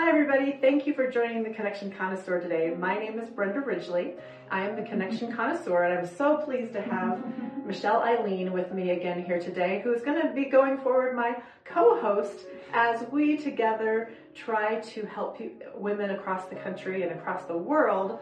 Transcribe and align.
Hi, 0.00 0.08
everybody. 0.10 0.56
Thank 0.60 0.86
you 0.86 0.94
for 0.94 1.10
joining 1.10 1.42
the 1.42 1.50
Connection 1.50 1.90
Connoisseur 1.90 2.38
today. 2.38 2.72
My 2.78 2.94
name 2.94 3.18
is 3.18 3.28
Brenda 3.30 3.60
Ridgley. 3.60 4.14
I 4.48 4.64
am 4.64 4.76
the 4.76 4.88
Connection 4.88 5.34
Connoisseur, 5.34 5.82
and 5.82 5.98
I'm 5.98 6.06
so 6.06 6.36
pleased 6.36 6.72
to 6.74 6.80
have 6.80 7.20
Michelle 7.66 8.04
Eileen 8.04 8.52
with 8.52 8.72
me 8.72 8.90
again 8.90 9.24
here 9.24 9.40
today, 9.40 9.80
who 9.82 9.92
is 9.92 10.02
going 10.02 10.22
to 10.22 10.32
be 10.32 10.44
going 10.44 10.78
forward 10.78 11.16
my 11.16 11.42
co 11.64 12.00
host 12.00 12.46
as 12.72 13.10
we 13.10 13.38
together 13.38 14.12
try 14.36 14.76
to 14.82 15.04
help 15.04 15.42
women 15.74 16.10
across 16.10 16.46
the 16.46 16.54
country 16.54 17.02
and 17.02 17.10
across 17.10 17.46
the 17.46 17.58
world 17.58 18.20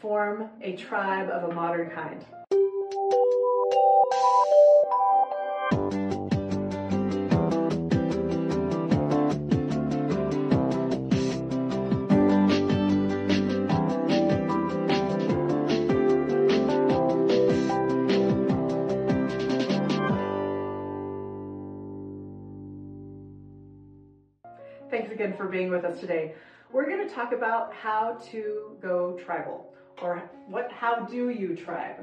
form 0.00 0.48
a 0.62 0.76
tribe 0.76 1.28
of 1.28 1.50
a 1.50 1.52
modern 1.52 1.90
kind. 1.90 2.24
For 25.36 25.46
being 25.46 25.70
with 25.70 25.84
us 25.84 26.00
today. 26.00 26.34
We're 26.72 26.86
going 26.86 27.06
to 27.06 27.14
talk 27.14 27.32
about 27.32 27.72
how 27.72 28.18
to 28.30 28.76
go 28.82 29.18
tribal 29.24 29.72
or 30.02 30.22
what 30.48 30.70
how 30.72 31.04
do 31.04 31.30
you 31.30 31.56
tribe. 31.56 31.96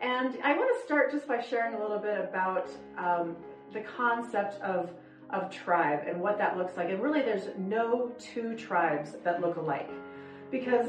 And 0.00 0.38
I 0.42 0.56
want 0.56 0.76
to 0.78 0.84
start 0.84 1.10
just 1.10 1.26
by 1.26 1.40
sharing 1.42 1.74
a 1.74 1.80
little 1.80 1.98
bit 1.98 2.18
about 2.18 2.68
um, 2.98 3.36
the 3.72 3.80
concept 3.80 4.60
of 4.62 4.90
of 5.30 5.50
tribe 5.50 6.04
and 6.06 6.20
what 6.20 6.38
that 6.38 6.56
looks 6.56 6.76
like. 6.76 6.90
And 6.90 7.02
really, 7.02 7.22
there's 7.22 7.48
no 7.58 8.12
two 8.18 8.54
tribes 8.56 9.12
that 9.24 9.40
look 9.40 9.56
alike 9.56 9.90
because 10.50 10.86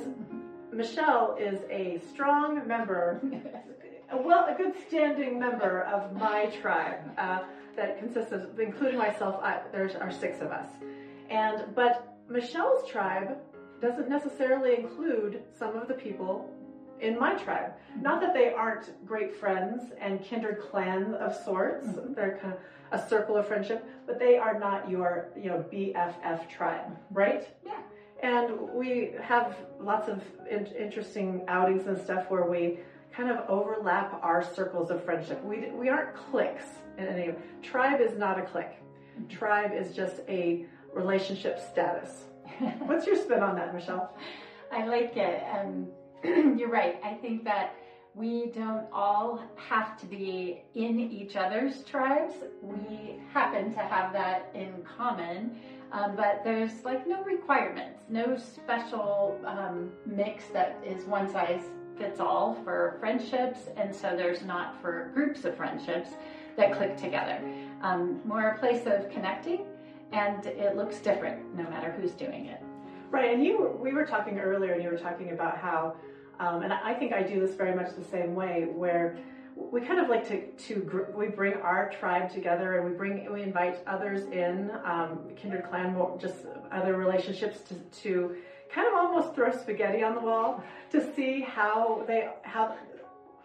Michelle 0.71 1.35
is 1.39 1.61
a 1.69 1.99
strong 2.09 2.67
member, 2.67 3.21
a 4.11 4.17
well, 4.17 4.45
a 4.47 4.55
good 4.55 4.73
standing 4.87 5.39
member 5.39 5.83
of 5.83 6.13
my 6.13 6.47
tribe 6.47 6.99
uh, 7.17 7.39
that 7.75 7.97
consists 7.97 8.31
of, 8.31 8.59
including 8.59 8.97
myself. 8.97 9.41
I, 9.41 9.61
there 9.71 9.89
are 9.99 10.11
six 10.11 10.41
of 10.41 10.51
us. 10.51 10.69
And 11.29 11.75
but 11.75 12.17
Michelle's 12.29 12.89
tribe 12.89 13.37
doesn't 13.81 14.09
necessarily 14.09 14.75
include 14.77 15.43
some 15.57 15.75
of 15.75 15.87
the 15.87 15.93
people 15.93 16.49
in 17.01 17.19
my 17.19 17.35
tribe. 17.35 17.73
Not 18.01 18.21
that 18.21 18.33
they 18.33 18.49
aren't 18.53 19.05
great 19.05 19.35
friends 19.35 19.91
and 19.99 20.23
kindred 20.23 20.61
clan 20.61 21.13
of 21.15 21.35
sorts. 21.35 21.87
Mm-hmm. 21.87 22.13
They're 22.13 22.39
kind 22.41 22.53
of 22.53 22.59
a 22.91 23.09
circle 23.09 23.35
of 23.35 23.47
friendship, 23.47 23.85
but 24.05 24.19
they 24.19 24.37
are 24.37 24.57
not 24.59 24.89
your, 24.89 25.29
you 25.35 25.49
know, 25.49 25.65
BFF 25.71 26.49
tribe, 26.49 26.95
right? 27.11 27.47
Yeah. 27.65 27.81
And 28.23 28.69
we 28.73 29.11
have 29.21 29.57
lots 29.79 30.07
of 30.07 30.23
in- 30.49 30.67
interesting 30.67 31.43
outings 31.47 31.87
and 31.87 31.97
stuff 31.97 32.29
where 32.29 32.49
we 32.49 32.79
kind 33.11 33.29
of 33.29 33.49
overlap 33.49 34.19
our 34.23 34.43
circles 34.43 34.89
of 34.89 35.03
friendship. 35.03 35.43
We 35.43 35.69
we 35.71 35.89
aren't 35.89 36.15
cliques 36.15 36.65
in 36.97 37.05
any. 37.05 37.33
Tribe 37.61 38.01
is 38.01 38.17
not 38.17 38.39
a 38.39 38.43
clique. 38.43 38.67
Mm-hmm. 39.19 39.27
Tribe 39.27 39.71
is 39.73 39.93
just 39.93 40.21
a 40.29 40.65
relationship 40.95 41.59
status. 41.59 42.23
What's 42.79 43.05
your 43.05 43.17
spin 43.17 43.43
on 43.43 43.55
that, 43.57 43.75
Michelle? 43.75 44.15
I 44.71 44.85
like 44.85 45.15
it. 45.17 45.43
Um, 45.53 45.87
you're 46.57 46.69
right. 46.69 46.99
I 47.03 47.13
think 47.15 47.43
that 47.43 47.75
we 48.15 48.47
don't 48.55 48.85
all 48.93 49.43
have 49.57 49.99
to 49.99 50.05
be 50.05 50.63
in 50.73 50.99
each 50.99 51.35
other's 51.35 51.83
tribes. 51.83 52.33
We 52.61 53.17
happen 53.33 53.73
to 53.73 53.79
have 53.79 54.13
that 54.13 54.49
in 54.53 54.73
common, 54.97 55.59
um, 55.91 56.15
but 56.15 56.41
there's 56.45 56.83
like 56.85 57.05
no 57.05 57.21
requirements, 57.23 57.99
no 58.09 58.37
special 58.37 59.39
um, 59.45 59.91
mix 60.05 60.45
that 60.53 60.81
is 60.85 61.03
one 61.03 61.29
size 61.29 61.63
fits 61.97 62.21
all 62.21 62.57
for 62.63 62.95
friendships, 63.01 63.67
and 63.75 63.93
so 63.93 64.15
there's 64.15 64.43
not 64.43 64.81
for 64.81 65.11
groups 65.13 65.43
of 65.43 65.55
friendships 65.57 66.11
that 66.55 66.73
click 66.73 66.95
together. 66.95 67.41
Um, 67.81 68.21
more 68.25 68.49
a 68.49 68.57
place 68.57 68.85
of 68.85 69.09
connecting 69.09 69.65
and 70.11 70.45
it 70.45 70.75
looks 70.75 70.99
different 70.99 71.55
no 71.55 71.63
matter 71.69 71.91
who's 71.91 72.11
doing 72.11 72.47
it. 72.47 72.61
Right, 73.11 73.33
and 73.33 73.43
you 73.43 73.77
we 73.81 73.93
were 73.93 74.05
talking 74.05 74.39
earlier, 74.39 74.73
and 74.73 74.83
you 74.83 74.89
were 74.89 74.97
talking 74.97 75.31
about 75.31 75.57
how, 75.57 75.95
um, 76.39 76.63
and 76.63 76.73
I 76.73 76.93
think 76.93 77.13
I 77.13 77.23
do 77.23 77.39
this 77.39 77.55
very 77.55 77.75
much 77.75 77.95
the 77.95 78.03
same 78.03 78.35
way, 78.35 78.67
where 78.73 79.17
we 79.55 79.79
kind 79.81 79.99
of 79.99 80.09
like 80.09 80.27
to 80.27 80.47
to 80.51 81.05
we 81.15 81.27
bring 81.27 81.53
our 81.53 81.89
tribe 81.91 82.31
together, 82.31 82.77
and 82.77 82.89
we 82.89 82.97
bring 82.97 83.31
we 83.31 83.43
invite 83.43 83.79
others 83.87 84.25
in, 84.25 84.71
um, 84.83 85.19
kindred 85.35 85.65
clan, 85.69 85.95
just 86.19 86.45
other 86.71 86.97
relationships 86.97 87.59
to 87.69 87.75
to 88.01 88.35
kind 88.69 88.87
of 88.87 88.93
almost 88.95 89.35
throw 89.35 89.51
spaghetti 89.51 90.03
on 90.03 90.15
the 90.15 90.21
wall 90.21 90.63
to 90.91 91.13
see 91.15 91.41
how 91.41 92.03
they 92.07 92.27
how 92.41 92.75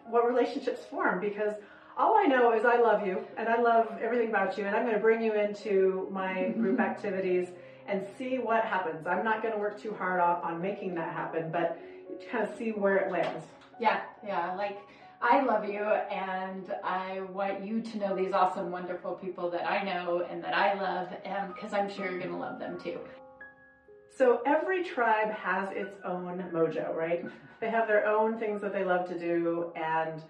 what 0.07 0.27
relationships 0.27 0.85
form 0.85 1.21
because 1.21 1.55
all 2.01 2.17
I 2.17 2.25
know 2.25 2.55
is 2.55 2.65
I 2.65 2.79
love 2.79 3.07
you 3.07 3.23
and 3.37 3.47
I 3.47 3.61
love 3.61 3.87
everything 4.01 4.31
about 4.31 4.57
you, 4.57 4.65
and 4.65 4.75
I'm 4.75 4.85
going 4.85 4.95
to 4.95 5.01
bring 5.01 5.23
you 5.23 5.35
into 5.35 6.09
my 6.11 6.49
group 6.57 6.81
activities 6.91 7.49
and 7.87 8.07
see 8.17 8.39
what 8.39 8.65
happens. 8.65 9.07
I'm 9.07 9.23
not 9.23 9.43
going 9.43 9.53
to 9.53 9.61
work 9.61 9.81
too 9.81 9.93
hard 9.93 10.19
on, 10.19 10.37
on 10.43 10.63
making 10.63 10.95
that 10.95 11.13
happen, 11.13 11.53
but 11.53 11.79
kind 12.31 12.49
of 12.49 12.57
see 12.57 12.71
where 12.71 12.97
it 12.97 13.13
lands. 13.13 13.45
Yeah, 13.79 14.01
yeah. 14.27 14.55
Like, 14.55 14.79
I 15.21 15.43
love 15.43 15.69
you, 15.69 15.83
and 15.83 16.75
I 16.83 17.21
want 17.33 17.63
you 17.63 17.83
to 17.83 17.99
know 17.99 18.17
these 18.17 18.33
awesome, 18.33 18.71
wonderful 18.71 19.13
people 19.13 19.51
that 19.51 19.71
I 19.71 19.85
know 19.85 20.27
and 20.31 20.43
that 20.43 20.57
I 20.57 20.81
love, 20.81 21.09
and 21.27 21.55
because 21.55 21.75
I'm 21.75 21.91
sure 21.91 22.07
you're 22.11 22.19
going 22.19 22.31
to 22.31 22.39
love 22.39 22.59
them 22.59 22.81
too. 22.81 22.99
So 24.17 24.41
every 24.47 24.85
tribe 24.85 25.31
has 25.33 25.69
its 25.73 25.95
own 26.05 26.49
mojo, 26.51 26.95
right? 26.95 27.27
They 27.61 27.69
have 27.69 27.87
their 27.87 28.07
own 28.07 28.39
things 28.39 28.63
that 28.63 28.73
they 28.73 28.85
love 28.85 29.07
to 29.09 29.19
do, 29.19 29.71
and 29.77 30.23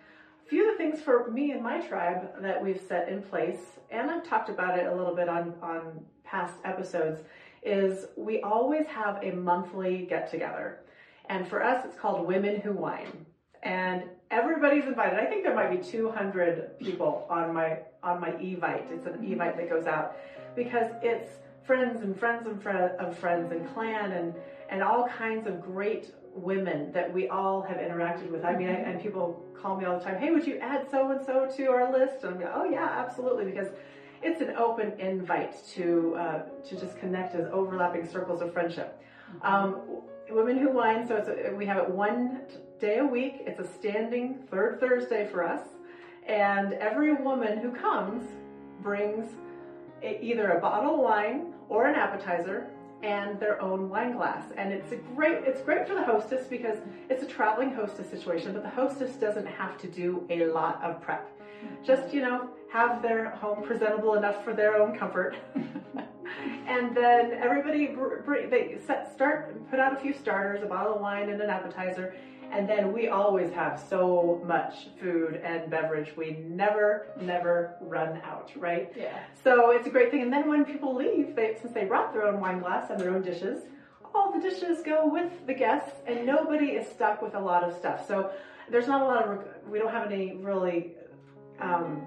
few 0.51 0.69
of 0.69 0.77
the 0.77 0.85
things 0.85 1.01
for 1.01 1.31
me 1.31 1.53
and 1.53 1.63
my 1.63 1.81
tribe 1.81 2.43
that 2.43 2.61
we've 2.61 2.81
set 2.89 3.09
in 3.09 3.23
place, 3.23 3.79
and 3.89 4.11
I've 4.11 4.29
talked 4.29 4.49
about 4.49 4.77
it 4.77 4.87
a 4.87 4.95
little 4.95 5.15
bit 5.15 5.29
on, 5.29 5.55
on 5.63 6.05
past 6.25 6.55
episodes, 6.65 7.21
is 7.63 8.07
we 8.17 8.41
always 8.41 8.87
have 8.89 9.23
a 9.23 9.31
monthly 9.31 10.07
get 10.07 10.29
together. 10.29 10.81
And 11.29 11.47
for 11.47 11.63
us, 11.63 11.85
it's 11.85 11.97
called 11.97 12.27
Women 12.27 12.61
Who 12.61 12.73
Wine. 12.73 13.27
And 13.63 14.03
everybody's 14.33 14.87
invited. 14.87 15.21
I 15.21 15.27
think 15.27 15.45
there 15.45 15.55
might 15.55 15.71
be 15.71 15.89
200 15.89 16.81
people 16.81 17.27
on 17.31 17.55
my 17.55 17.79
on 18.03 18.21
my 18.21 18.31
Evite. 18.31 18.91
It's 18.91 19.07
an 19.07 19.13
mm-hmm. 19.13 19.35
Evite 19.35 19.57
that 19.57 19.69
goes 19.69 19.87
out 19.87 20.17
because 20.57 20.91
it's 21.03 21.31
friends 21.63 22.01
and 22.01 22.19
friends 22.19 22.49
and 22.49 22.67
of 22.99 23.17
friends 23.19 23.53
and 23.53 23.73
clan 23.73 24.13
and 24.13 24.35
and 24.71 24.83
all 24.83 25.07
kinds 25.09 25.47
of 25.47 25.61
great 25.61 26.13
women 26.35 26.93
that 26.93 27.13
we 27.13 27.29
all 27.29 27.63
have 27.63 27.79
interacted 27.79 28.31
with. 28.31 28.45
I 28.45 28.57
mean, 28.57 28.69
I, 28.69 28.73
and 28.73 29.01
people 29.01 29.45
call 29.61 29.77
me 29.77 29.85
all 29.85 29.99
the 29.99 30.05
time, 30.05 30.19
hey, 30.19 30.31
would 30.31 30.47
you 30.47 30.59
add 30.59 30.87
so 30.91 31.11
and 31.11 31.25
so 31.25 31.51
to 31.57 31.67
our 31.71 31.93
list? 31.93 32.25
And 32.25 32.35
I'm 32.35 32.41
like, 32.41 32.53
oh 32.55 32.65
yeah, 32.65 32.87
absolutely, 32.87 33.45
because 33.45 33.69
it's 34.23 34.41
an 34.41 34.57
open 34.57 34.93
invite 34.99 35.67
to 35.75 36.15
uh, 36.17 36.43
to 36.69 36.77
just 36.79 36.99
connect 36.99 37.35
as 37.35 37.47
overlapping 37.53 38.07
circles 38.07 38.43
of 38.43 38.53
friendship. 38.53 39.03
Mm-hmm. 39.37 39.47
Um, 39.47 40.03
Women 40.31 40.59
Who 40.59 40.71
Wine, 40.71 41.07
so 41.07 41.17
a, 41.17 41.55
we 41.55 41.67
have 41.67 41.79
it 41.79 41.91
one 41.91 42.43
day 42.79 42.99
a 42.99 43.05
week. 43.05 43.43
It's 43.47 43.59
a 43.59 43.67
standing 43.67 44.47
third 44.51 44.79
Thursday 44.79 45.27
for 45.27 45.45
us, 45.45 45.63
and 46.27 46.75
every 46.75 47.15
woman 47.15 47.59
who 47.59 47.73
comes 47.73 48.25
brings 48.83 49.31
a, 50.03 50.23
either 50.25 50.53
a 50.53 50.61
bottle 50.61 50.95
of 50.95 51.01
wine 51.01 51.53
or 51.69 51.87
an 51.87 51.95
appetizer 51.95 52.71
and 53.03 53.39
their 53.41 53.61
own 53.61 53.89
wine 53.89 54.13
glass. 54.13 54.45
And 54.57 54.73
it's 54.73 54.93
a 54.93 54.97
great 54.97 55.45
it's 55.45 55.61
great 55.63 55.87
for 55.87 55.95
the 55.95 56.03
hostess 56.03 56.47
because 56.47 56.79
it's 57.09 57.23
a 57.23 57.27
traveling 57.27 57.73
hostess 57.73 58.11
situation, 58.11 58.53
but 58.53 58.63
the 58.63 58.71
hostess 58.71 59.17
doesn't 59.17 59.47
have 59.47 59.79
to 59.79 59.87
do 59.87 60.27
a 60.31 60.47
lot 60.47 60.83
of 60.83 61.01
prep. 61.01 61.29
Mm-hmm. 61.39 61.85
Just, 61.85 62.13
you 62.15 62.23
know, 62.23 62.51
have 62.73 63.03
their 63.03 63.31
home 63.31 63.63
presentable 63.63 64.15
enough 64.15 64.45
for 64.45 64.53
their 64.53 64.77
own 64.77 64.97
comfort. 64.97 65.37
and 66.67 66.97
then 66.97 67.33
everybody 67.33 67.95
they 68.51 68.79
set, 68.87 69.13
start 69.13 69.69
put 69.71 69.79
out 69.81 69.93
a 69.93 69.97
few 69.97 70.13
starters, 70.13 70.63
a 70.63 70.67
bottle 70.67 70.95
of 70.95 71.01
wine 71.01 71.29
and 71.29 71.41
an 71.41 71.51
appetizer, 71.51 72.15
and 72.51 72.69
then 72.69 72.93
we 72.93 73.09
always 73.09 73.53
have 73.53 73.83
so 73.89 74.43
much 74.47 74.89
food 75.01 75.41
and 75.45 75.71
beverage. 75.71 76.17
We 76.17 76.39
never, 76.49 77.07
never 77.21 77.77
run 77.81 78.21
out, 78.25 78.51
right? 78.57 78.93
Yeah. 78.97 79.19
So 79.45 79.71
it's 79.71 79.87
a 79.87 79.91
great 79.91 80.11
thing. 80.11 80.23
And 80.23 80.33
then 80.33 80.49
when 80.49 80.65
people 80.65 80.95
leave, 80.95 81.37
they, 81.37 81.57
since 81.61 81.73
they 81.73 81.85
brought 81.85 82.13
their 82.13 82.25
own 82.25 82.41
wine 82.41 82.61
glass 82.61 82.91
and 82.91 83.01
their 83.01 83.15
own 83.15 83.23
dishes, 83.23 83.63
all 84.15 84.33
the 84.33 84.41
dishes 84.41 84.83
go 84.85 85.09
with 85.09 85.31
the 85.47 85.55
guests 85.55 86.01
and 86.07 86.27
nobody 86.27 86.71
is 86.71 86.89
stuck 86.89 87.23
with 87.23 87.35
a 87.35 87.41
lot 87.41 87.63
of 87.63 87.77
stuff. 87.77 88.07
So 88.07 88.31
there's 88.69 88.89
not 88.89 89.03
a 89.03 89.05
lot 89.05 89.29
of, 89.29 89.45
we 89.69 89.79
don't 89.79 89.93
have 89.93 90.11
any 90.11 90.37
really, 90.37 90.93
um, 91.61 92.03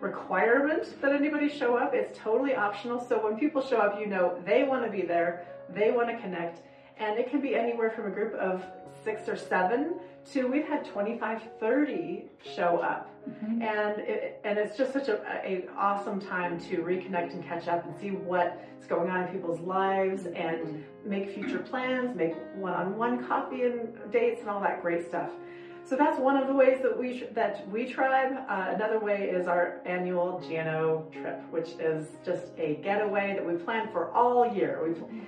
requirement 0.00 1.00
that 1.00 1.12
anybody 1.12 1.48
show 1.48 1.76
up. 1.76 1.94
It's 1.94 2.18
totally 2.18 2.54
optional. 2.54 3.00
So 3.00 3.24
when 3.24 3.38
people 3.38 3.62
show 3.62 3.76
up, 3.78 4.00
you 4.00 4.06
know 4.06 4.36
they 4.44 4.64
want 4.64 4.84
to 4.84 4.90
be 4.90 5.02
there, 5.02 5.46
they 5.72 5.92
want 5.92 6.08
to 6.08 6.18
connect, 6.18 6.60
and 6.98 7.18
it 7.18 7.30
can 7.30 7.40
be 7.40 7.54
anywhere 7.54 7.90
from 7.90 8.06
a 8.06 8.10
group 8.10 8.34
of 8.34 8.64
six 9.04 9.28
or 9.28 9.36
seven 9.36 9.94
to 10.32 10.46
we've 10.46 10.66
had 10.66 10.84
25, 10.84 11.42
30 11.58 12.24
show 12.54 12.78
up. 12.78 13.10
Mm-hmm. 13.28 13.62
And 13.62 14.00
it, 14.00 14.40
and 14.44 14.58
it's 14.58 14.76
just 14.76 14.92
such 14.92 15.08
a, 15.08 15.22
a 15.44 15.64
awesome 15.76 16.20
time 16.20 16.60
to 16.60 16.78
reconnect 16.78 17.32
and 17.34 17.44
catch 17.44 17.68
up 17.68 17.84
and 17.84 17.94
see 18.00 18.10
what's 18.10 18.86
going 18.88 19.10
on 19.10 19.24
in 19.24 19.32
people's 19.32 19.60
lives 19.60 20.26
and 20.26 20.84
make 21.04 21.32
future 21.32 21.58
plans, 21.58 22.16
make 22.16 22.34
one-on-one 22.56 23.26
coffee 23.26 23.62
and 23.62 23.88
dates 24.10 24.40
and 24.40 24.48
all 24.48 24.60
that 24.60 24.82
great 24.82 25.06
stuff. 25.06 25.30
So 25.84 25.96
that's 25.96 26.18
one 26.18 26.36
of 26.36 26.46
the 26.46 26.54
ways 26.54 26.80
that 26.82 26.96
we 26.96 27.24
that 27.32 27.68
we 27.68 27.86
tribe. 27.92 28.32
Uh, 28.48 28.72
another 28.74 29.00
way 29.00 29.28
is 29.28 29.48
our 29.48 29.80
annual 29.84 30.40
GNO 30.48 31.08
trip, 31.12 31.42
which 31.50 31.70
is 31.80 32.06
just 32.24 32.52
a 32.56 32.76
getaway 32.76 33.34
that 33.34 33.44
we 33.44 33.54
plan 33.54 33.88
for 33.90 34.12
all 34.12 34.46
year. 34.54 34.80
we 34.84 35.20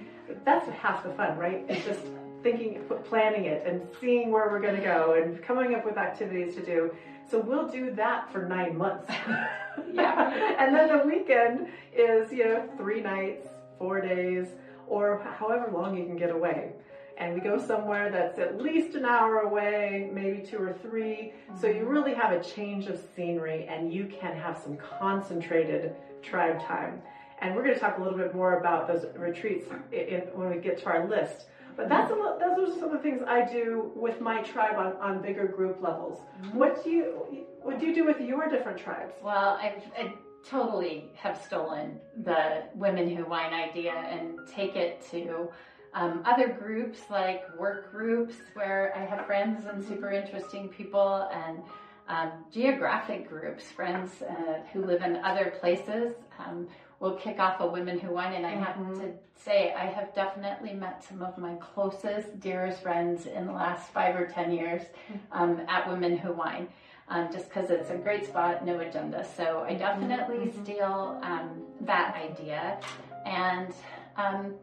that's 0.45 0.69
half 0.71 1.03
the 1.03 1.11
fun, 1.11 1.37
right? 1.37 1.65
It's 1.69 1.85
just 1.85 2.03
thinking, 2.45 2.81
planning 3.09 3.47
it, 3.47 3.67
and 3.67 3.83
seeing 4.01 4.31
where 4.31 4.49
we're 4.49 4.61
going 4.61 4.77
to 4.77 4.83
go, 4.83 5.21
and 5.21 5.43
coming 5.43 5.75
up 5.75 5.85
with 5.85 5.99
activities 5.99 6.55
to 6.55 6.65
do. 6.65 6.95
So 7.29 7.41
we'll 7.41 7.69
do 7.69 7.91
that 7.95 8.31
for 8.31 8.47
nine 8.47 8.79
months. 8.79 9.11
yeah. 9.93 10.55
and 10.61 10.77
then 10.77 10.97
the 10.97 11.05
weekend 11.05 11.67
is 11.93 12.31
you 12.31 12.45
know 12.45 12.69
three 12.77 13.01
nights, 13.01 13.49
four 13.79 14.01
days, 14.01 14.47
or 14.87 15.21
however 15.41 15.69
long 15.73 15.97
you 15.97 16.05
can 16.05 16.17
get 16.17 16.31
away 16.31 16.75
and 17.17 17.35
we 17.35 17.41
go 17.41 17.59
somewhere 17.59 18.11
that's 18.11 18.39
at 18.39 18.61
least 18.61 18.97
an 18.97 19.05
hour 19.05 19.41
away, 19.41 20.11
maybe 20.13 20.45
two 20.45 20.59
or 20.59 20.73
3 20.73 21.03
mm-hmm. 21.03 21.61
So 21.61 21.67
you 21.67 21.75
mm-hmm. 21.75 21.87
really 21.87 22.15
have 22.15 22.33
a 22.33 22.43
change 22.43 22.87
of 22.87 23.01
scenery 23.15 23.67
and 23.67 23.93
you 23.93 24.07
can 24.07 24.37
have 24.37 24.59
some 24.59 24.77
concentrated 24.77 25.95
tribe 26.23 26.61
time. 26.65 27.03
And 27.41 27.55
we're 27.55 27.63
going 27.63 27.75
to 27.75 27.81
talk 27.81 27.99
a 27.99 28.03
little 28.03 28.19
bit 28.19 28.35
more 28.35 28.59
about 28.59 28.89
those 28.89 29.07
retreats 29.17 29.67
in, 29.93 30.21
when 30.35 30.51
we 30.51 30.59
get 30.59 30.79
to 30.79 30.87
our 30.87 31.09
list. 31.09 31.47
But 31.77 31.89
that's 31.89 32.11
a, 32.11 32.15
those 32.15 32.69
are 32.71 32.79
some 32.79 32.85
of 32.85 32.93
the 32.93 32.99
things 32.99 33.23
I 33.27 33.43
do 33.43 33.91
with 33.95 34.21
my 34.21 34.43
tribe 34.43 34.77
on, 34.79 34.93
on 35.01 35.23
bigger 35.23 35.47
group 35.47 35.83
levels. 35.83 36.21
Mm-hmm. 36.43 36.59
What 36.59 36.85
do 36.85 36.91
you 36.91 37.47
what 37.63 37.81
do 37.81 37.87
you 37.87 37.95
do 37.95 38.05
with 38.05 38.21
your 38.21 38.49
different 38.49 38.79
tribes? 38.79 39.15
Well, 39.23 39.59
I've, 39.61 39.83
I 39.99 40.13
totally 40.47 41.11
have 41.15 41.41
stolen 41.41 41.99
the 42.25 42.65
women 42.75 43.09
who 43.17 43.25
wine 43.25 43.55
idea 43.55 43.93
and 43.93 44.39
take 44.47 44.77
it 44.77 45.05
to 45.11 45.49
um, 45.95 46.23
other 46.27 46.49
groups 46.49 47.01
like 47.09 47.43
work 47.59 47.91
groups 47.91 48.35
where 48.53 48.93
I 48.97 49.05
have 49.05 49.27
friends 49.27 49.65
and 49.67 49.83
super 49.83 50.11
interesting 50.11 50.69
people 50.69 51.29
and 51.33 51.59
um, 52.09 52.31
geographic 52.53 53.29
groups, 53.29 53.65
friends 53.65 54.23
uh, 54.23 54.61
who 54.73 54.85
live 54.85 55.03
in 55.03 55.17
other 55.17 55.55
places. 55.61 56.15
Um, 56.39 56.69
will 57.01 57.17
kick 57.17 57.39
off 57.39 57.61
a 57.61 57.67
Women 57.67 57.99
Who 57.99 58.15
Wine, 58.15 58.33
and 58.33 58.47
I 58.47 58.53
have 58.53 58.77
mm-hmm. 58.77 59.01
to 59.01 59.13
say, 59.37 59.75
I 59.75 59.87
have 59.87 60.15
definitely 60.15 60.73
met 60.73 61.05
some 61.05 61.23
of 61.23 61.37
my 61.37 61.55
closest, 61.57 62.41
dearest 62.41 62.83
friends 62.83 63.27
in 63.27 63.47
the 63.47 63.53
last 63.53 63.93
five 63.93 64.17
or 64.17 64.27
ten 64.27 64.51
years 64.53 64.83
mm-hmm. 64.83 65.43
um, 65.43 65.61
at 65.69 65.89
Women 65.89 66.17
Who 66.17 66.33
Wine. 66.33 66.69
Um, 67.09 67.29
just 67.31 67.51
because 67.51 67.69
it's 67.69 67.91
a 67.91 67.97
great 67.97 68.25
spot, 68.25 68.65
no 68.65 68.81
agenda. 68.81 69.27
So 69.37 69.67
I 69.69 69.75
definitely 69.75 70.47
mm-hmm. 70.47 70.65
steal 70.65 71.21
um, 71.23 71.63
that 71.83 72.17
idea. 72.17 72.81
And 73.27 73.75
um, 74.17 74.55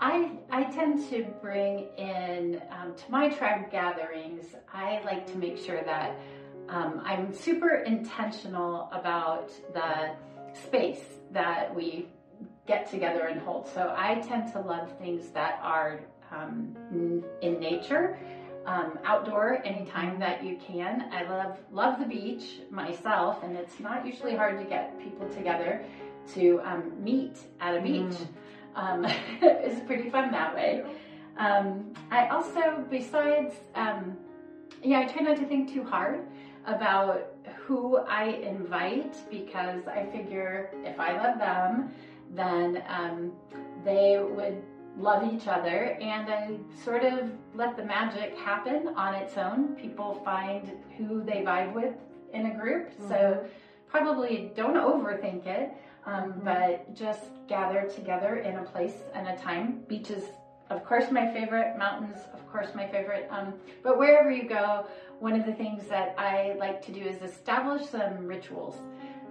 I, 0.00 0.30
I 0.50 0.64
tend 0.64 1.10
to 1.10 1.24
bring 1.42 1.88
in 1.96 2.62
um, 2.70 2.94
to 2.94 3.10
my 3.10 3.28
tribe 3.30 3.72
gatherings, 3.72 4.44
I 4.72 5.00
like 5.04 5.26
to 5.32 5.38
make 5.38 5.58
sure 5.58 5.82
that 5.82 6.14
um, 6.68 7.02
I'm 7.04 7.34
super 7.34 7.76
intentional 7.76 8.90
about 8.92 9.50
the 9.72 10.14
space 10.54 11.02
that 11.32 11.74
we 11.74 12.08
get 12.66 12.90
together 12.90 13.26
and 13.26 13.40
hold. 13.40 13.68
So 13.68 13.94
I 13.96 14.16
tend 14.16 14.52
to 14.52 14.60
love 14.60 14.92
things 14.98 15.28
that 15.30 15.60
are 15.62 16.00
um, 16.30 16.76
in 17.40 17.60
nature. 17.60 18.18
Um, 18.66 18.98
outdoor 19.04 19.62
anytime 19.64 20.18
that 20.20 20.44
you 20.44 20.58
can. 20.58 21.10
I 21.10 21.22
love 21.22 21.58
love 21.72 21.98
the 21.98 22.04
beach 22.04 22.60
myself, 22.70 23.42
and 23.42 23.56
it's 23.56 23.80
not 23.80 24.04
usually 24.04 24.36
hard 24.36 24.58
to 24.58 24.64
get 24.64 24.98
people 25.02 25.26
together 25.30 25.82
to 26.34 26.60
um, 26.64 26.92
meet 27.02 27.38
at 27.60 27.78
a 27.78 27.80
beach. 27.80 28.12
Mm 28.12 28.28
um, 28.78 29.04
is 29.42 29.80
pretty 29.80 30.08
fun 30.08 30.30
that 30.30 30.54
way. 30.54 30.84
Um, 31.36 31.92
I 32.10 32.28
also, 32.28 32.84
besides, 32.90 33.54
um, 33.74 34.16
yeah, 34.82 35.00
I 35.00 35.04
try 35.04 35.22
not 35.22 35.36
to 35.36 35.46
think 35.46 35.72
too 35.72 35.84
hard 35.84 36.20
about 36.68 37.34
who 37.56 37.98
I 37.98 38.24
invite 38.24 39.16
because 39.30 39.86
I 39.86 40.06
figure 40.06 40.70
if 40.84 40.98
I 41.00 41.16
love 41.16 41.38
them, 41.38 41.90
then 42.34 42.82
um, 42.88 43.32
they 43.84 44.18
would 44.22 44.62
love 44.98 45.32
each 45.32 45.46
other 45.46 45.96
and 46.00 46.28
I 46.30 46.56
sort 46.84 47.04
of 47.04 47.30
let 47.54 47.76
the 47.76 47.84
magic 47.84 48.36
happen 48.36 48.88
on 48.96 49.14
its 49.14 49.36
own. 49.36 49.74
People 49.76 50.20
find 50.24 50.72
who 50.96 51.22
they 51.22 51.42
vibe 51.42 51.72
with 51.72 51.94
in 52.32 52.46
a 52.46 52.54
group. 52.54 52.90
Mm-hmm. 52.90 53.08
So 53.08 53.44
probably 53.88 54.52
don't 54.54 54.74
overthink 54.74 55.46
it. 55.46 55.72
Um, 56.06 56.32
mm-hmm. 56.32 56.44
But 56.44 56.94
just 56.94 57.24
gather 57.48 57.88
together 57.94 58.36
in 58.36 58.56
a 58.56 58.62
place 58.62 58.94
and 59.14 59.28
a 59.28 59.36
time. 59.36 59.84
Beaches, 59.88 60.24
of 60.70 60.84
course, 60.84 61.10
my 61.10 61.32
favorite. 61.32 61.78
Mountains, 61.78 62.18
of 62.34 62.46
course, 62.50 62.68
my 62.74 62.86
favorite. 62.88 63.28
Um, 63.30 63.54
but 63.82 63.98
wherever 63.98 64.30
you 64.30 64.48
go, 64.48 64.86
one 65.20 65.38
of 65.38 65.46
the 65.46 65.52
things 65.52 65.88
that 65.88 66.14
I 66.18 66.54
like 66.58 66.84
to 66.86 66.92
do 66.92 67.00
is 67.00 67.22
establish 67.22 67.88
some 67.88 68.26
rituals 68.26 68.76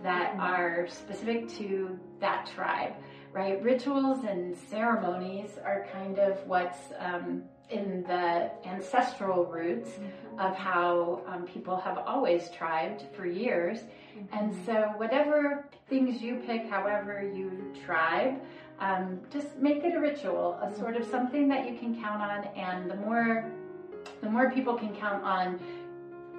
that 0.03 0.31
mm-hmm. 0.31 0.41
are 0.41 0.87
specific 0.87 1.49
to 1.57 1.97
that 2.19 2.49
tribe, 2.53 2.93
right? 3.31 3.61
Rituals 3.63 4.23
and 4.25 4.55
ceremonies 4.69 5.51
are 5.63 5.87
kind 5.91 6.19
of 6.19 6.45
what's 6.45 6.77
um, 6.99 7.43
in 7.69 8.03
the 8.03 8.49
ancestral 8.65 9.45
roots 9.45 9.91
mm-hmm. 9.91 10.39
of 10.39 10.55
how 10.55 11.21
um, 11.27 11.43
people 11.43 11.77
have 11.77 11.97
always 11.97 12.49
tribed 12.49 13.03
for 13.15 13.25
years. 13.25 13.79
Mm-hmm. 13.79 14.37
And 14.37 14.65
so, 14.65 14.93
whatever 14.97 15.67
things 15.89 16.21
you 16.21 16.41
pick, 16.45 16.69
however 16.69 17.29
you 17.35 17.73
tribe, 17.85 18.41
um, 18.79 19.19
just 19.31 19.57
make 19.57 19.83
it 19.83 19.95
a 19.95 19.99
ritual, 19.99 20.59
a 20.61 20.73
sort 20.77 20.95
of 20.95 21.05
something 21.07 21.47
that 21.47 21.69
you 21.69 21.77
can 21.77 21.99
count 22.01 22.21
on. 22.21 22.45
And 22.55 22.89
the 22.89 22.95
more, 22.95 23.51
the 24.21 24.29
more 24.29 24.51
people 24.51 24.75
can 24.75 24.95
count 24.95 25.23
on 25.23 25.59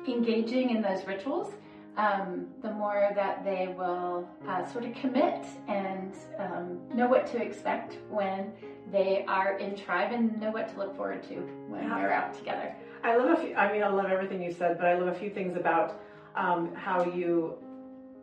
engaging 0.07 0.71
in 0.71 0.83
those 0.83 1.05
rituals, 1.07 1.53
um, 1.97 2.47
the 2.63 2.71
more 2.71 3.11
that 3.15 3.45
they 3.45 3.75
will 3.77 4.29
uh, 4.47 4.65
sort 4.73 4.85
of 4.85 4.95
commit 4.95 5.45
and 5.67 6.15
um, 6.39 6.79
know 6.95 7.09
what 7.09 7.27
to 7.27 7.43
expect 7.43 7.97
when 8.09 8.53
they 8.93 9.25
are 9.27 9.59
in 9.59 9.77
tribe 9.77 10.13
and 10.13 10.41
know 10.41 10.51
what 10.51 10.69
to 10.69 10.79
look 10.79 10.97
forward 10.97 11.23
to 11.25 11.35
when 11.69 11.83
yeah. 11.83 12.01
we're 12.01 12.13
out 12.13 12.33
together. 12.35 12.75
I 13.03 13.17
love 13.17 13.39
a 13.39 13.43
few, 13.43 13.55
I 13.55 13.73
mean, 13.73 13.83
I 13.83 13.89
love 13.89 14.07
everything 14.07 14.43
you 14.43 14.53
said, 14.53 14.79
but 14.79 14.87
I 14.87 14.99
love 14.99 15.09
a 15.09 15.15
few 15.15 15.31
things 15.31 15.57
about 15.57 16.01
um, 16.37 16.75
how 16.75 17.05
you 17.05 17.55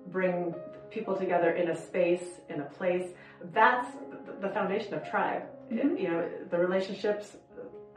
bring 0.07 0.55
people 0.89 1.15
together 1.15 1.51
in 1.51 1.69
a 1.69 1.75
space, 1.75 2.39
in 2.49 2.61
a 2.61 2.65
place. 2.65 3.09
That's 3.53 3.89
the 4.41 4.49
foundation 4.49 4.93
of 4.93 5.07
tribe. 5.09 5.43
Mm-hmm. 5.71 5.97
You 5.97 6.07
know, 6.09 6.29
the 6.49 6.57
relationships, 6.57 7.37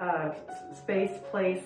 uh, 0.01 0.31
space, 0.75 1.19
place, 1.31 1.63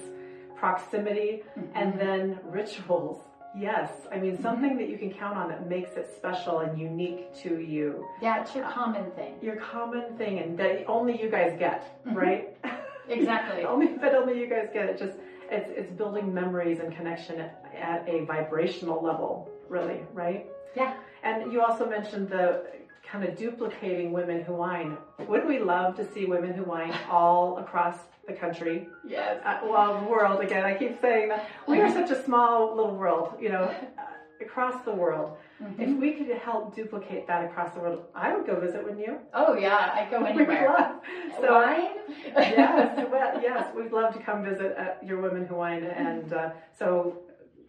proximity, 0.56 1.42
mm-hmm. 1.56 1.76
and 1.76 1.98
then 1.98 2.38
rituals 2.44 3.22
Yes, 3.54 3.90
I 4.10 4.18
mean 4.18 4.32
mm-hmm. 4.32 4.42
something 4.42 4.78
that 4.78 4.88
you 4.88 4.96
can 4.96 5.12
count 5.12 5.36
on 5.36 5.50
that 5.50 5.68
makes 5.68 5.92
it 5.96 6.10
special 6.16 6.60
and 6.60 6.78
unique 6.78 7.34
to 7.42 7.60
you. 7.60 8.06
Yeah, 8.22 8.40
it's 8.40 8.54
your 8.54 8.68
common 8.70 9.10
thing. 9.10 9.34
Your 9.42 9.56
common 9.56 10.16
thing, 10.16 10.38
and 10.38 10.58
that 10.58 10.86
only 10.86 11.20
you 11.20 11.30
guys 11.30 11.58
get, 11.58 12.04
mm-hmm. 12.06 12.16
right? 12.16 12.56
Exactly. 13.08 13.64
only, 13.72 13.88
but 13.88 14.14
only 14.14 14.38
you 14.38 14.48
guys 14.48 14.68
get 14.72 14.88
it. 14.88 14.96
Just 14.96 15.18
it's 15.50 15.68
it's 15.76 15.90
building 15.90 16.32
memories 16.32 16.78
and 16.78 16.94
connection 16.96 17.40
at, 17.40 17.64
at 17.76 18.08
a 18.08 18.24
vibrational 18.24 19.02
level, 19.02 19.50
really, 19.68 20.00
right? 20.14 20.46
Yeah. 20.76 20.94
And 21.24 21.52
you 21.52 21.62
also 21.62 21.84
mentioned 21.90 22.28
the 22.28 22.64
kind 23.10 23.24
of 23.24 23.36
duplicating 23.36 24.12
women 24.12 24.42
who 24.42 24.54
wine. 24.54 24.96
Wouldn't 25.28 25.48
we 25.48 25.58
love 25.58 25.96
to 25.96 26.12
see 26.12 26.24
women 26.24 26.52
who 26.54 26.64
wine 26.64 26.94
all 27.10 27.58
across 27.58 27.96
the 28.26 28.32
country. 28.32 28.88
Yes. 29.06 29.40
Uh, 29.44 29.60
well, 29.64 30.00
the 30.00 30.06
world 30.06 30.40
again. 30.40 30.64
I 30.64 30.74
keep 30.74 31.00
saying 31.00 31.28
that 31.28 31.48
we 31.66 31.80
are 31.80 31.92
such 31.92 32.10
a 32.10 32.24
small 32.24 32.74
little 32.74 32.94
world, 32.94 33.34
you 33.40 33.48
know, 33.48 33.64
uh, 33.98 34.02
across 34.40 34.84
the 34.84 34.92
world. 34.92 35.36
Mm-hmm. 35.62 35.82
If 35.82 35.98
we 35.98 36.12
could 36.12 36.36
help 36.38 36.74
duplicate 36.74 37.26
that 37.26 37.44
across 37.44 37.72
the 37.74 37.80
world, 37.80 38.04
I 38.14 38.34
would 38.34 38.46
go 38.46 38.58
visit, 38.58 38.82
wouldn't 38.82 39.00
you? 39.00 39.18
Oh 39.34 39.56
yeah, 39.56 39.92
I'd 39.94 40.10
go 40.10 40.24
anywhere. 40.24 40.94
so, 41.40 41.52
Wine? 41.52 41.90
yes, 42.36 43.08
well, 43.10 43.40
yes, 43.42 43.74
we'd 43.74 43.92
love 43.92 44.14
to 44.14 44.20
come 44.20 44.44
visit 44.44 44.76
uh, 44.78 45.04
your 45.04 45.20
Women 45.20 45.46
Who 45.46 45.56
Wine, 45.56 45.84
and 45.84 46.32
uh, 46.32 46.50
so 46.76 47.18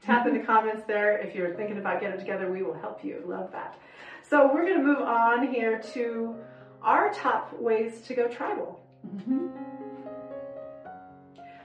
tap 0.04 0.28
in 0.28 0.34
the 0.34 0.44
comments 0.44 0.84
there 0.86 1.18
if 1.18 1.34
you're 1.34 1.56
thinking 1.56 1.78
about 1.78 2.02
getting 2.02 2.20
together. 2.20 2.52
We 2.52 2.63
will 2.63 2.74
help 2.80 3.04
you. 3.04 3.24
Love 3.25 3.52
that. 3.52 3.78
So 4.30 4.51
we're 4.53 4.65
going 4.65 4.77
to 4.77 4.84
move 4.84 5.01
on 5.01 5.53
here 5.53 5.80
to 5.94 6.36
our 6.82 7.13
top 7.13 7.53
ways 7.60 8.01
to 8.08 8.13
go 8.13 8.27
tribal. 8.27 8.80
Mm-hmm. 9.06 9.48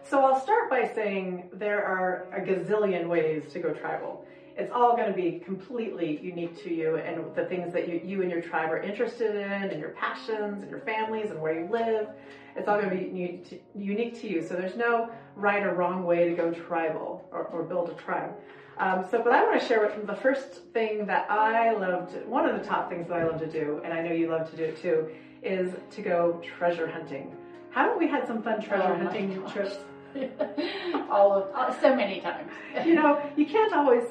So 0.02 0.24
I'll 0.24 0.40
start 0.40 0.68
by 0.68 0.90
saying 0.92 1.50
there 1.52 1.84
are 1.84 2.26
a 2.32 2.40
gazillion 2.40 3.08
ways 3.08 3.52
to 3.52 3.60
go 3.60 3.72
tribal. 3.72 4.24
It's 4.56 4.72
all 4.72 4.96
going 4.96 5.08
to 5.08 5.14
be 5.14 5.38
completely 5.38 6.18
unique 6.20 6.60
to 6.64 6.74
you 6.74 6.96
and 6.96 7.32
the 7.36 7.44
things 7.44 7.72
that 7.74 7.88
you, 7.88 8.00
you 8.04 8.22
and 8.22 8.30
your 8.30 8.42
tribe 8.42 8.72
are 8.72 8.82
interested 8.82 9.36
in, 9.36 9.70
and 9.70 9.78
your 9.78 9.90
passions, 9.90 10.62
and 10.62 10.70
your 10.70 10.80
families, 10.80 11.30
and 11.30 11.40
where 11.40 11.60
you 11.60 11.70
live. 11.70 12.08
It's 12.56 12.66
all 12.66 12.80
going 12.80 12.90
to 12.90 12.96
be 12.96 13.60
unique 13.76 14.20
to 14.20 14.28
you. 14.28 14.42
So 14.42 14.54
there's 14.54 14.76
no 14.76 15.10
right 15.36 15.62
or 15.62 15.74
wrong 15.74 16.04
way 16.04 16.28
to 16.28 16.34
go 16.34 16.50
tribal 16.50 17.24
or, 17.30 17.44
or 17.44 17.62
build 17.62 17.90
a 17.90 17.94
tribe. 17.94 18.32
Um, 18.78 19.04
so, 19.10 19.20
but 19.22 19.32
I 19.32 19.42
want 19.42 19.60
to 19.60 19.66
share 19.66 19.80
with 19.80 20.06
the 20.06 20.14
first 20.14 20.62
thing 20.72 21.06
that 21.06 21.28
I 21.30 21.72
loved, 21.72 22.14
one 22.26 22.48
of 22.48 22.60
the 22.60 22.64
top 22.64 22.88
things 22.88 23.08
that 23.08 23.18
I 23.18 23.24
love 23.26 23.40
to 23.40 23.50
do, 23.50 23.80
and 23.84 23.92
I 23.92 24.02
know 24.02 24.12
you 24.12 24.30
love 24.30 24.48
to 24.50 24.56
do 24.56 24.64
it 24.64 24.80
too, 24.80 25.08
is 25.42 25.72
to 25.90 26.02
go 26.02 26.40
treasure 26.58 26.88
hunting. 26.88 27.36
Haven't 27.70 27.98
we 27.98 28.08
had 28.08 28.26
some 28.26 28.42
fun 28.42 28.62
treasure 28.62 28.92
oh 28.92 28.96
hunting 28.96 29.42
trips? 29.52 29.78
All 31.10 31.32
of 31.34 31.54
uh, 31.54 31.80
so 31.80 31.94
many 31.94 32.20
times. 32.20 32.50
you 32.86 32.94
know, 32.94 33.20
you 33.36 33.46
can't 33.54 33.72
always. 33.72 34.04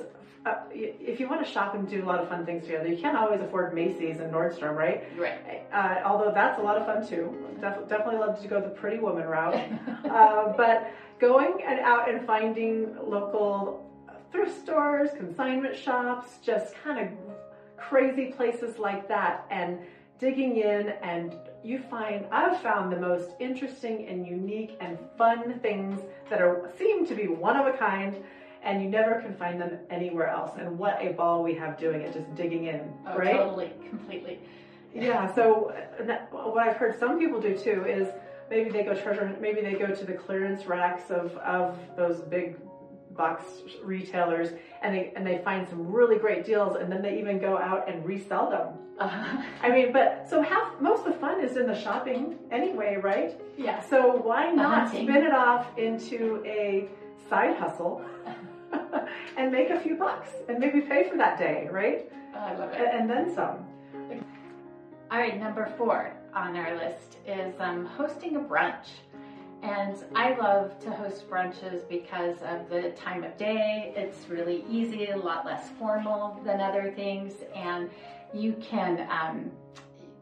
Uh, 0.45 0.55
if 0.71 1.19
you 1.19 1.27
want 1.27 1.45
to 1.45 1.51
shop 1.51 1.75
and 1.75 1.89
do 1.89 2.01
a 2.03 2.05
lot 2.05 2.19
of 2.19 2.29
fun 2.29 2.45
things 2.45 2.63
together, 2.65 2.87
you 2.87 2.97
can't 2.97 3.17
always 3.17 3.41
afford 3.41 3.73
Macy's 3.73 4.19
and 4.19 4.31
Nordstrom, 4.31 4.75
right? 4.75 5.03
Right. 5.17 5.65
Uh, 5.73 6.01
although 6.05 6.31
that's 6.33 6.57
a 6.59 6.61
lot 6.61 6.77
of 6.77 6.85
fun 6.85 7.05
too. 7.05 7.35
Def- 7.59 7.89
definitely 7.89 8.19
love 8.19 8.41
to 8.41 8.47
go 8.47 8.61
the 8.61 8.69
pretty 8.69 8.99
woman 8.99 9.25
route. 9.25 9.55
Uh, 10.09 10.53
but 10.55 10.89
going 11.19 11.61
and 11.65 11.79
out 11.79 12.09
and 12.09 12.25
finding 12.25 12.95
local 13.03 13.86
thrift 14.31 14.61
stores, 14.63 15.09
consignment 15.15 15.75
shops, 15.75 16.31
just 16.43 16.75
kind 16.83 16.99
of 16.99 17.07
crazy 17.77 18.27
places 18.27 18.77
like 18.77 19.07
that, 19.07 19.45
and 19.49 19.79
digging 20.19 20.57
in 20.57 20.89
and 21.03 21.35
you 21.63 21.77
find 21.77 22.25
I've 22.31 22.59
found 22.61 22.91
the 22.91 22.99
most 22.99 23.31
interesting 23.39 24.07
and 24.07 24.25
unique 24.25 24.75
and 24.81 24.97
fun 25.17 25.59
things 25.59 25.99
that 26.29 26.41
are 26.41 26.71
seem 26.77 27.05
to 27.07 27.15
be 27.15 27.27
one 27.27 27.55
of 27.55 27.67
a 27.67 27.77
kind 27.77 28.15
and 28.63 28.81
you 28.81 28.89
never 28.89 29.21
can 29.21 29.35
find 29.35 29.61
them 29.61 29.77
anywhere 29.89 30.27
else. 30.27 30.51
And 30.57 30.77
what 30.77 30.97
a 31.01 31.13
ball 31.13 31.43
we 31.43 31.53
have 31.55 31.77
doing 31.77 32.01
it, 32.01 32.13
just 32.13 32.33
digging 32.35 32.65
in, 32.65 32.91
oh, 33.07 33.17
right? 33.17 33.37
Totally, 33.37 33.71
completely. 33.89 34.39
Yeah. 34.93 35.33
So 35.35 35.75
what 36.31 36.67
I've 36.67 36.77
heard 36.77 36.97
some 36.99 37.19
people 37.19 37.39
do 37.39 37.55
too 37.55 37.85
is 37.85 38.07
maybe 38.49 38.69
they 38.71 38.83
go 38.83 38.95
treasure, 38.95 39.35
maybe 39.39 39.61
they 39.61 39.73
go 39.73 39.93
to 39.93 40.05
the 40.05 40.13
clearance 40.13 40.65
racks 40.65 41.11
of 41.11 41.37
of 41.37 41.77
those 41.95 42.21
big 42.21 42.57
box 43.17 43.43
retailers 43.83 44.49
and 44.81 44.93
they 44.93 45.11
and 45.15 45.25
they 45.25 45.39
find 45.39 45.67
some 45.67 45.91
really 45.91 46.17
great 46.17 46.45
deals 46.45 46.75
and 46.75 46.91
then 46.91 47.01
they 47.01 47.19
even 47.19 47.39
go 47.39 47.57
out 47.57 47.89
and 47.89 48.05
resell 48.05 48.49
them. 48.49 48.67
Uh-huh. 48.99 49.41
I 49.61 49.69
mean, 49.69 49.91
but 49.91 50.27
so 50.29 50.41
half 50.41 50.79
most 50.79 51.05
of 51.05 51.13
the 51.13 51.19
fun 51.19 51.43
is 51.43 51.57
in 51.57 51.67
the 51.67 51.79
shopping 51.79 52.37
anyway, 52.51 52.97
right? 53.01 53.39
Yeah. 53.57 53.81
So 53.81 54.15
why 54.15 54.51
not 54.51 54.89
spin 54.89 55.09
it 55.09 55.33
off 55.33 55.77
into 55.77 56.43
a 56.45 56.87
side 57.29 57.57
hustle 57.57 58.03
and 59.37 59.51
make 59.51 59.69
a 59.69 59.79
few 59.79 59.95
bucks 59.95 60.29
and 60.47 60.59
maybe 60.59 60.81
pay 60.81 61.09
for 61.09 61.17
that 61.17 61.37
day, 61.37 61.67
right? 61.71 62.11
Oh, 62.35 62.39
I 62.39 62.55
love 62.55 62.71
it. 62.71 62.79
And, 62.79 63.01
and 63.01 63.09
then 63.09 63.35
some. 63.35 63.65
All 65.09 65.19
right, 65.19 65.39
number 65.39 65.71
four 65.77 66.13
on 66.33 66.57
our 66.57 66.75
list 66.75 67.17
is 67.25 67.55
um, 67.59 67.85
hosting 67.85 68.35
a 68.35 68.39
brunch. 68.39 68.87
And 69.63 69.97
I 70.15 70.35
love 70.37 70.79
to 70.79 70.91
host 70.91 71.29
brunches 71.29 71.87
because 71.89 72.37
of 72.43 72.69
the 72.69 72.91
time 72.91 73.23
of 73.23 73.37
day. 73.37 73.93
It's 73.95 74.29
really 74.29 74.63
easy, 74.69 75.07
a 75.07 75.17
lot 75.17 75.45
less 75.45 75.69
formal 75.79 76.39
than 76.45 76.61
other 76.61 76.91
things, 76.95 77.33
and 77.55 77.89
you 78.33 78.53
can 78.61 79.07
um, 79.09 79.51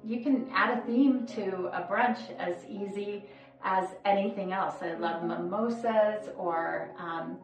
you 0.03 0.23
can 0.23 0.47
add 0.53 0.77
a 0.77 0.81
theme 0.83 1.25
to 1.27 1.67
a 1.73 1.81
brunch 1.81 2.35
as 2.37 2.55
easy 2.69 3.25
as 3.63 3.89
anything 4.05 4.53
else. 4.53 4.75
I 4.81 4.93
love 4.93 5.23
mimosas, 5.23 6.29
or 6.37 6.91
um, 6.97 7.37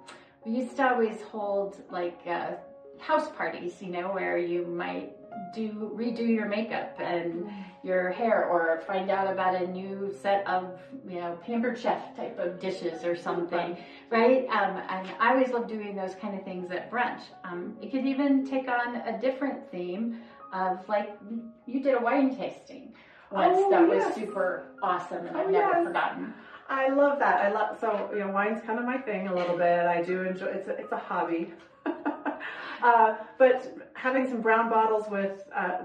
we 0.45 0.53
used 0.53 0.77
to 0.77 0.91
always 0.91 1.21
hold 1.21 1.81
like 1.91 2.19
uh, 2.27 2.51
house 2.99 3.29
parties, 3.31 3.81
you 3.81 3.89
know, 3.89 4.09
where 4.11 4.37
you 4.37 4.65
might 4.65 5.15
do 5.53 5.91
redo 5.95 6.27
your 6.27 6.47
makeup 6.47 6.95
and 6.99 7.49
your 7.83 8.11
hair 8.11 8.45
or 8.45 8.81
find 8.85 9.09
out 9.09 9.31
about 9.31 9.59
a 9.59 9.67
new 9.67 10.13
set 10.21 10.45
of 10.47 10.79
you 11.07 11.19
know 11.19 11.37
pampered 11.45 11.77
chef 11.77 12.15
type 12.15 12.37
of 12.39 12.59
dishes 12.59 13.03
or 13.03 13.15
something 13.15 13.77
right 14.09 14.47
um, 14.49 14.77
and 14.89 15.09
i 15.19 15.31
always 15.33 15.49
love 15.49 15.67
doing 15.67 15.95
those 15.95 16.15
kind 16.15 16.37
of 16.37 16.43
things 16.43 16.71
at 16.71 16.91
brunch 16.91 17.21
um, 17.43 17.75
it 17.81 17.91
could 17.91 18.05
even 18.05 18.45
take 18.45 18.67
on 18.67 18.97
a 18.97 19.19
different 19.19 19.69
theme 19.71 20.19
of 20.53 20.87
like 20.87 21.17
you 21.65 21.81
did 21.81 21.95
a 21.95 21.99
wine 21.99 22.35
tasting 22.35 22.93
once 23.31 23.57
oh, 23.57 23.71
that 23.71 23.87
yes. 23.87 24.05
was 24.05 24.15
super 24.15 24.63
awesome 24.83 25.25
and 25.25 25.35
oh, 25.35 25.39
i've 25.39 25.49
never 25.49 25.73
yes. 25.73 25.87
forgotten 25.87 26.33
I 26.69 26.87
love 26.87 27.19
that. 27.19 27.41
I 27.41 27.51
love 27.51 27.77
so 27.81 28.09
you 28.13 28.19
know 28.19 28.29
wine's 28.29 28.61
kind 28.65 28.79
of 28.79 28.85
my 28.85 28.97
thing 28.97 29.27
a 29.27 29.35
little 29.35 29.57
bit. 29.57 29.85
I 29.85 30.01
do 30.01 30.21
enjoy 30.21 30.45
it's 30.45 30.69
a, 30.69 30.77
it's 30.77 30.91
a 30.93 30.97
hobby. 30.97 31.51
uh, 32.83 33.15
but 33.37 33.77
having 33.93 34.27
some 34.27 34.41
brown 34.41 34.69
bottles 34.69 35.05
with 35.09 35.43
uh, 35.55 35.83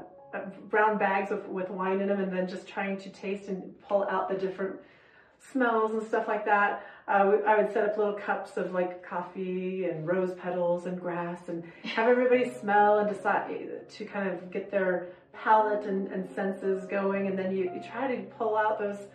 brown 0.68 0.98
bags 0.98 1.30
with, 1.30 1.46
with 1.46 1.70
wine 1.70 2.00
in 2.00 2.08
them 2.08 2.20
and 2.20 2.32
then 2.32 2.48
just 2.48 2.66
trying 2.66 2.96
to 2.98 3.08
taste 3.10 3.48
and 3.48 3.74
pull 3.88 4.04
out 4.08 4.28
the 4.28 4.34
different 4.34 4.76
smells 5.52 5.92
and 5.92 6.02
stuff 6.06 6.28
like 6.28 6.44
that. 6.44 6.86
Uh, 7.08 7.36
I 7.46 7.56
would 7.56 7.72
set 7.72 7.84
up 7.84 7.96
little 7.96 8.14
cups 8.14 8.56
of 8.56 8.72
like 8.72 9.06
coffee 9.06 9.84
and 9.84 10.06
rose 10.06 10.34
petals 10.34 10.86
and 10.86 11.00
grass 11.00 11.48
and 11.48 11.62
have 11.84 12.08
everybody 12.08 12.50
smell 12.50 12.98
and 12.98 13.08
decide 13.08 13.88
to 13.88 14.04
kind 14.04 14.28
of 14.28 14.50
get 14.50 14.70
their 14.70 15.08
palate 15.32 15.86
and, 15.86 16.08
and 16.08 16.28
senses 16.34 16.84
going. 16.86 17.28
And 17.28 17.38
then 17.38 17.56
you, 17.56 17.70
you 17.72 17.80
try 17.92 18.08
to 18.14 18.22
pull 18.22 18.56
out 18.56 18.78
those 18.78 19.06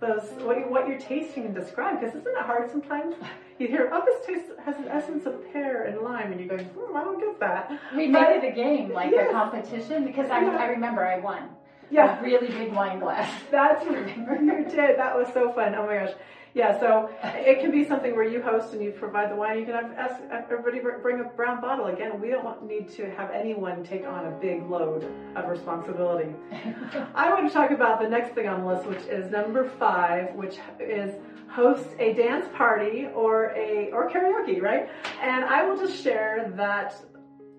those 0.00 0.22
what, 0.42 0.58
you, 0.58 0.64
what 0.64 0.86
you're 0.88 0.98
tasting 0.98 1.46
and 1.46 1.54
describe 1.54 2.00
because 2.00 2.14
isn't 2.14 2.36
it 2.36 2.44
hard 2.44 2.70
sometimes? 2.70 3.14
You 3.58 3.68
hear 3.68 3.88
oh 3.90 4.02
this 4.04 4.26
tastes 4.26 4.52
has 4.66 4.76
an 4.76 4.86
essence 4.88 5.24
of 5.24 5.50
pear 5.50 5.84
and 5.84 6.02
lime 6.02 6.30
and 6.30 6.38
you're 6.38 6.58
going 6.58 6.68
hmm, 6.68 6.94
I 6.94 7.02
don't 7.02 7.18
get 7.18 7.40
that. 7.40 7.70
We 7.96 8.12
but, 8.12 8.20
made 8.20 8.44
it 8.44 8.52
a 8.52 8.54
game 8.54 8.92
like 8.92 9.12
yes. 9.12 9.30
a 9.30 9.32
competition 9.32 10.04
because 10.04 10.28
I, 10.28 10.42
yeah. 10.42 10.58
I 10.58 10.66
remember 10.66 11.06
I 11.06 11.20
won. 11.20 11.48
Yeah. 11.90 12.20
A 12.20 12.22
really 12.22 12.48
big 12.48 12.74
wine 12.74 13.00
glass. 13.00 13.32
That's 13.50 13.82
what 13.86 14.42
you 14.42 14.66
did. 14.68 14.98
That 14.98 15.16
was 15.16 15.28
so 15.32 15.54
fun. 15.54 15.74
Oh 15.74 15.86
my 15.86 16.00
gosh 16.00 16.12
yeah, 16.56 16.80
so 16.80 17.10
it 17.22 17.60
can 17.60 17.70
be 17.70 17.84
something 17.84 18.16
where 18.16 18.26
you 18.26 18.40
host 18.40 18.72
and 18.72 18.82
you 18.82 18.90
provide 18.90 19.30
the 19.30 19.36
wine. 19.36 19.58
You 19.58 19.66
can 19.66 19.74
have, 19.74 19.92
ask 19.92 20.22
everybody 20.50 20.80
bring 20.80 21.20
a 21.20 21.24
brown 21.24 21.60
bottle. 21.60 21.88
Again, 21.88 22.18
we 22.18 22.30
don't 22.30 22.66
need 22.66 22.88
to 22.92 23.10
have 23.10 23.30
anyone 23.30 23.84
take 23.84 24.06
on 24.06 24.24
a 24.24 24.30
big 24.30 24.62
load 24.62 25.06
of 25.36 25.48
responsibility. 25.50 26.34
I 27.14 27.28
want 27.28 27.46
to 27.46 27.52
talk 27.52 27.72
about 27.72 28.00
the 28.00 28.08
next 28.08 28.34
thing 28.34 28.48
on 28.48 28.62
the 28.62 28.68
list, 28.68 28.86
which 28.86 29.02
is 29.02 29.30
number 29.30 29.68
five, 29.78 30.34
which 30.34 30.56
is 30.80 31.12
host 31.50 31.88
a 31.98 32.14
dance 32.14 32.46
party 32.54 33.06
or 33.14 33.52
a 33.54 33.90
or 33.92 34.10
karaoke, 34.10 34.62
right? 34.62 34.88
And 35.20 35.44
I 35.44 35.62
will 35.62 35.76
just 35.76 36.02
share 36.02 36.50
that 36.56 36.96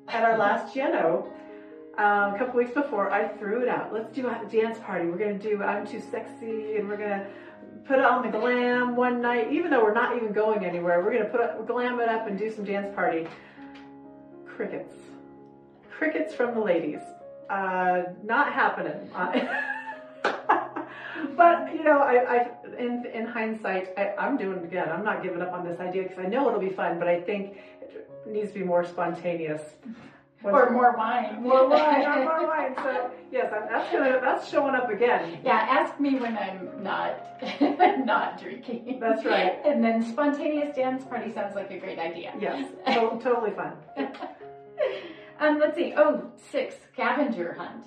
at 0.08 0.24
our 0.24 0.40
last 0.40 0.76
GNO, 0.76 1.32
um, 2.00 2.34
a 2.34 2.38
couple 2.40 2.60
weeks 2.60 2.74
before, 2.74 3.12
I 3.12 3.28
threw 3.28 3.62
it 3.62 3.68
out. 3.68 3.94
Let's 3.94 4.12
do 4.12 4.28
a 4.28 4.46
dance 4.52 4.80
party. 4.80 5.08
We're 5.08 5.18
gonna 5.18 5.38
do 5.38 5.62
I'm 5.62 5.86
Too 5.86 6.00
Sexy, 6.00 6.78
and 6.78 6.90
we're 6.90 6.98
gonna 6.98 7.28
put 7.86 8.00
on 8.00 8.24
the 8.24 8.30
glam 8.30 8.96
one 8.96 9.22
night, 9.22 9.52
even 9.52 9.72
though 9.72 9.84
we're 9.84 9.94
not 9.94 10.16
even 10.16 10.32
going 10.34 10.66
anywhere. 10.66 11.04
We're 11.04 11.14
gonna 11.14 11.30
put 11.30 11.42
up, 11.42 11.68
glam 11.68 12.00
it 12.00 12.10
up 12.10 12.28
and 12.28 12.38
do 12.38 12.52
some 12.54 12.64
dance 12.66 12.94
party. 12.96 13.28
Crickets, 14.46 14.96
crickets 15.92 16.34
from 16.34 16.54
the 16.54 16.62
ladies. 16.62 17.02
Uh, 17.50 18.04
not 18.24 18.52
happening. 18.54 19.10
but 21.36 21.74
you 21.74 21.84
know, 21.84 22.00
I, 22.00 22.38
I 22.38 22.50
in 22.78 23.06
in 23.14 23.26
hindsight, 23.26 23.94
I, 23.98 24.14
I'm 24.18 24.38
doing 24.38 24.58
it 24.60 24.64
again. 24.64 24.90
I'm 24.90 25.04
not 25.04 25.24
giving 25.24 25.42
up 25.42 25.54
on 25.54 25.66
this 25.66 25.80
idea 25.80 26.04
because 26.04 26.20
I 26.20 26.28
know 26.28 26.48
it'll 26.48 26.60
be 26.60 26.70
fun, 26.70 27.00
but 27.00 27.08
I 27.08 27.22
think 27.22 27.58
it 27.82 28.08
needs 28.26 28.52
to 28.52 28.60
be 28.60 28.66
more 28.66 28.84
spontaneous 28.84 29.62
or 30.44 30.70
more 30.72 30.96
wine. 30.98 31.42
More 31.42 31.68
wine, 31.68 32.02
or 32.06 32.24
more 32.24 32.48
wine. 32.48 32.76
So 32.78 33.12
yes, 33.32 33.52
that's 33.52 33.92
gonna 33.92 34.20
that's 34.22 34.50
showing 34.50 34.76
up 34.76 34.90
again. 34.90 35.40
Yeah, 35.44 35.54
ask 35.70 36.00
me 36.00 36.16
when 36.20 36.38
I'm 36.38 36.84
not 36.84 37.20
not 38.06 38.40
drinking. 38.42 39.00
That's 39.00 39.26
right. 39.26 39.60
And 39.66 39.84
then 39.84 40.04
spontaneous 40.04 40.76
dance 40.76 41.04
party 41.06 41.34
sounds 41.34 41.56
like 41.56 41.72
a 41.72 41.78
great 41.80 42.00
idea. 42.00 42.34
Yes, 42.40 42.70
to- 42.86 43.20
totally 43.22 43.52
fun. 43.52 43.74
um, 45.40 45.60
let's 45.60 45.76
see. 45.76 45.94
Oh, 45.98 46.30
six 46.52 46.76
scavenger 46.94 47.54
hunt. 47.54 47.86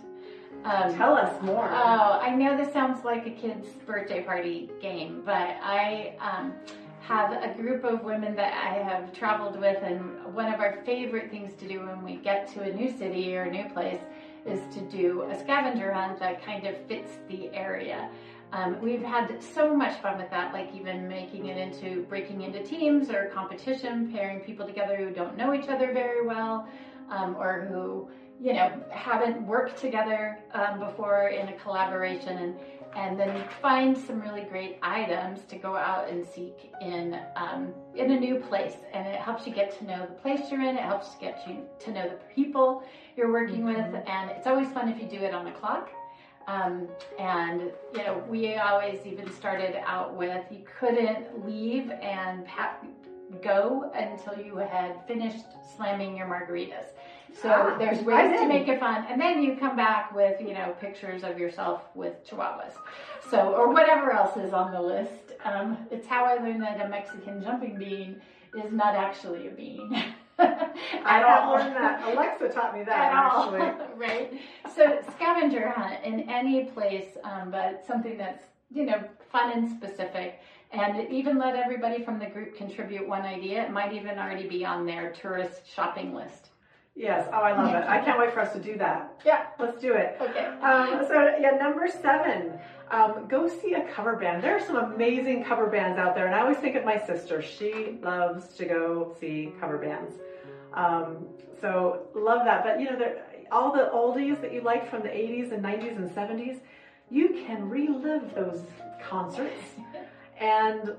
Um, 0.64 0.95
Tell 0.95 1.14
us 1.14 1.40
more. 1.42 1.69
Oh, 1.73 2.19
I 2.21 2.35
know 2.35 2.57
this 2.57 2.73
sounds 2.73 3.02
like 3.04 3.26
a 3.26 3.30
kid's 3.30 3.69
birthday 3.87 4.23
party 4.23 4.71
game, 4.83 5.23
but 5.25 5.57
I 5.62 6.16
um, 6.21 6.52
have 7.00 7.33
a 7.42 7.54
group 7.54 7.85
of 7.85 8.04
women 8.04 8.37
that 8.37 8.52
I 8.52 8.75
have 8.83 9.12
traveled 9.12 9.59
with, 9.59 9.83
and 9.83 10.35
one 10.35 10.52
of 10.52 10.61
our 10.61 10.83
favorite 10.85 11.30
things 11.30 11.54
to 11.61 11.66
do 11.66 11.80
when 11.87 12.04
we 12.04 12.16
get 12.16 12.47
to 12.54 12.62
a 12.62 12.73
new 12.73 12.97
city 12.97 13.35
or 13.35 13.45
a 13.45 13.50
new 13.50 13.69
place 13.71 14.00
is 14.47 14.61
to 14.75 14.80
do 14.83 15.23
a 15.30 15.38
scavenger 15.38 15.92
hunt 15.92 16.19
that 16.21 16.45
kind 16.45 16.66
of 16.66 16.76
fits 16.87 17.12
the 17.28 17.49
area. 17.54 18.11
Um, 18.52 18.80
we've 18.80 19.02
had 19.02 19.42
so 19.42 19.75
much 19.75 20.00
fun 20.00 20.19
with 20.19 20.30
that, 20.30 20.52
like 20.52 20.75
even 20.75 21.09
making 21.09 21.47
it 21.47 21.57
into 21.57 22.02
breaking 22.09 22.42
into 22.42 22.62
teams 22.62 23.09
or 23.09 23.26
competition, 23.26 24.12
pairing 24.12 24.40
people 24.40 24.66
together 24.66 24.97
who 24.97 25.11
don't 25.11 25.37
know 25.37 25.54
each 25.54 25.69
other 25.69 25.92
very 25.92 26.26
well, 26.26 26.69
um, 27.11 27.37
or 27.37 27.66
who 27.71 28.09
you 28.42 28.54
know, 28.54 28.73
haven't 28.90 29.47
worked 29.47 29.78
together 29.78 30.38
um, 30.54 30.78
before 30.80 31.28
in 31.28 31.49
a 31.49 31.52
collaboration 31.54 32.38
and 32.38 32.57
and 32.97 33.18
then 33.18 33.44
find 33.62 33.97
some 33.97 34.20
really 34.20 34.42
great 34.42 34.78
items 34.82 35.40
to 35.49 35.56
go 35.56 35.76
out 35.76 36.09
and 36.09 36.26
seek 36.26 36.73
in 36.80 37.18
um, 37.37 37.73
in 37.94 38.11
a 38.11 38.18
new 38.18 38.37
place. 38.37 38.75
And 38.92 39.06
it 39.06 39.20
helps 39.20 39.47
you 39.47 39.52
get 39.52 39.76
to 39.78 39.85
know 39.85 40.06
the 40.06 40.14
place 40.14 40.50
you're 40.50 40.62
in. 40.62 40.76
It 40.76 40.82
helps 40.82 41.14
get 41.16 41.42
you 41.47 41.64
to 41.80 41.92
know 41.92 42.09
the 42.09 42.18
people 42.35 42.82
you're 43.16 43.32
working 43.32 43.62
mm-hmm. 43.62 43.92
with. 43.92 44.04
And 44.06 44.30
it's 44.30 44.47
always 44.47 44.68
fun 44.73 44.88
if 44.88 45.00
you 45.00 45.09
do 45.09 45.25
it 45.25 45.35
on 45.35 45.44
the 45.44 45.52
clock. 45.52 45.90
Um, 46.47 46.88
and 47.18 47.70
you 47.94 48.02
know 48.02 48.25
we 48.28 48.56
always 48.56 49.06
even 49.06 49.30
started 49.32 49.76
out 49.87 50.16
with 50.16 50.44
you 50.50 50.64
couldn't 50.80 51.47
leave 51.47 51.90
and 51.90 52.47
go 53.42 53.90
until 53.94 54.44
you 54.44 54.56
had 54.56 55.06
finished 55.06 55.44
slamming 55.76 56.16
your 56.16 56.26
margaritas 56.26 56.87
so 57.34 57.50
ah, 57.50 57.78
there's 57.78 58.00
ways 58.00 58.38
to 58.38 58.46
make 58.46 58.68
it 58.68 58.80
fun. 58.80 59.06
And 59.08 59.20
then 59.20 59.42
you 59.42 59.56
come 59.56 59.76
back 59.76 60.14
with, 60.14 60.40
you 60.40 60.54
know, 60.54 60.75
pictures 60.80 61.22
of 61.25 61.38
yourself 61.38 61.82
with 61.94 62.14
chihuahuas. 62.26 62.72
So, 63.30 63.54
or 63.54 63.72
whatever 63.72 64.12
else 64.12 64.37
is 64.37 64.52
on 64.52 64.72
the 64.72 64.80
list. 64.80 65.32
Um, 65.44 65.78
it's 65.90 66.06
how 66.06 66.25
I 66.25 66.34
learned 66.34 66.62
that 66.62 66.84
a 66.84 66.88
Mexican 66.88 67.42
jumping 67.42 67.78
bean 67.78 68.20
is 68.54 68.72
not 68.72 68.94
actually 68.94 69.46
a 69.46 69.50
bean. 69.50 70.12
I 70.38 71.22
have 71.26 71.50
learned 71.50 71.76
that. 71.76 72.12
Alexa 72.12 72.49
taught 72.49 72.76
me 72.76 72.84
that 72.84 73.12
At 73.12 73.12
actually. 73.12 73.60
All. 73.60 73.88
right. 73.96 74.32
So 74.75 75.00
scavenger 75.14 75.68
hunt 75.68 76.04
in 76.04 76.28
any 76.28 76.64
place, 76.64 77.16
um, 77.25 77.50
but 77.50 77.84
something 77.87 78.16
that's 78.16 78.44
you 78.72 78.84
know 78.84 79.02
fun 79.30 79.52
and 79.52 79.70
specific, 79.70 80.40
and 80.72 81.10
even 81.10 81.38
let 81.38 81.56
everybody 81.56 82.02
from 82.02 82.18
the 82.18 82.26
group 82.26 82.56
contribute 82.56 83.06
one 83.06 83.22
idea. 83.22 83.64
It 83.64 83.70
might 83.70 83.92
even 83.92 84.18
already 84.18 84.49
be 84.49 84.64
on 84.64 84.87
their 84.87 85.12
tourist 85.12 85.62
shopping 85.72 86.14
list. 86.14 86.49
Yes. 87.00 87.26
Oh, 87.33 87.38
I 87.38 87.52
love 87.52 87.75
it. 87.75 87.88
I 87.88 87.99
can't 88.04 88.19
wait 88.19 88.35
for 88.35 88.40
us 88.40 88.52
to 88.52 88.59
do 88.59 88.76
that. 88.76 89.19
Yeah. 89.25 89.47
Let's 89.59 89.80
do 89.80 89.95
it. 89.95 90.19
Okay. 90.21 90.45
Um, 90.61 91.02
so 91.09 91.35
yeah, 91.40 91.52
number 91.52 91.88
seven. 91.88 92.59
Um, 92.90 93.26
go 93.26 93.49
see 93.49 93.73
a 93.73 93.88
cover 93.88 94.16
band. 94.16 94.42
There 94.42 94.54
are 94.54 94.61
some 94.61 94.76
amazing 94.76 95.45
cover 95.45 95.69
bands 95.69 95.99
out 95.99 96.14
there, 96.14 96.26
and 96.26 96.35
I 96.35 96.40
always 96.40 96.59
think 96.59 96.76
of 96.76 96.85
my 96.85 96.99
sister. 96.99 97.40
She 97.40 97.99
loves 98.02 98.49
to 98.57 98.66
go 98.66 99.16
see 99.19 99.52
cover 99.59 99.78
bands. 99.78 100.16
Um, 100.75 101.26
so 101.61 102.02
love 102.14 102.45
that. 102.45 102.64
But 102.64 102.80
you 102.80 102.90
know, 102.90 103.14
all 103.50 103.73
the 103.73 103.90
oldies 103.95 104.38
that 104.42 104.52
you 104.52 104.61
liked 104.61 104.90
from 104.90 105.00
the 105.00 105.09
80s 105.09 105.52
and 105.52 105.64
90s 105.64 105.97
and 105.97 106.11
70s, 106.11 106.61
you 107.09 107.45
can 107.47 107.66
relive 107.66 108.35
those 108.35 108.61
concerts 109.09 109.62
and 110.38 110.95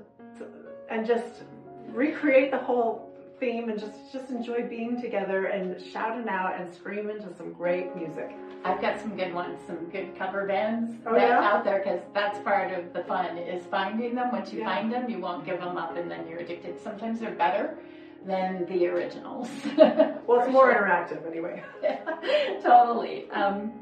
and 0.90 1.06
just 1.06 1.42
recreate 1.88 2.50
the 2.50 2.58
whole 2.58 3.11
theme 3.42 3.68
and 3.68 3.78
just 3.78 4.12
just 4.12 4.30
enjoy 4.30 4.62
being 4.62 5.00
together 5.00 5.46
and 5.46 5.82
shouting 5.84 6.28
out 6.28 6.60
and 6.60 6.72
screaming 6.72 7.18
to 7.18 7.34
some 7.36 7.52
great 7.52 7.94
music. 7.96 8.30
I've 8.64 8.80
got 8.80 9.00
some 9.00 9.16
good 9.16 9.34
ones, 9.34 9.58
some 9.66 9.90
good 9.90 10.16
cover 10.16 10.46
bands 10.46 10.94
oh, 11.04 11.16
yeah? 11.16 11.40
out 11.40 11.64
there 11.64 11.80
because 11.80 12.00
that's 12.14 12.38
part 12.44 12.72
of 12.72 12.92
the 12.92 13.02
fun 13.02 13.36
is 13.36 13.64
finding 13.66 14.14
them. 14.14 14.30
Once 14.30 14.52
you 14.52 14.60
yeah. 14.60 14.66
find 14.66 14.92
them, 14.92 15.10
you 15.10 15.18
won't 15.18 15.44
give 15.44 15.58
them 15.58 15.76
up, 15.76 15.96
and 15.96 16.08
then 16.08 16.28
you're 16.28 16.38
addicted. 16.38 16.80
Sometimes 16.80 17.18
they're 17.18 17.34
better 17.34 17.76
than 18.24 18.64
the 18.66 18.86
originals. 18.86 19.48
well, 19.76 20.40
it's 20.40 20.52
more 20.52 20.72
sure. 20.72 20.74
interactive 20.74 21.26
anyway. 21.26 21.62
totally. 22.62 23.28
Um, 23.30 23.72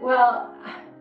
well. 0.00 0.54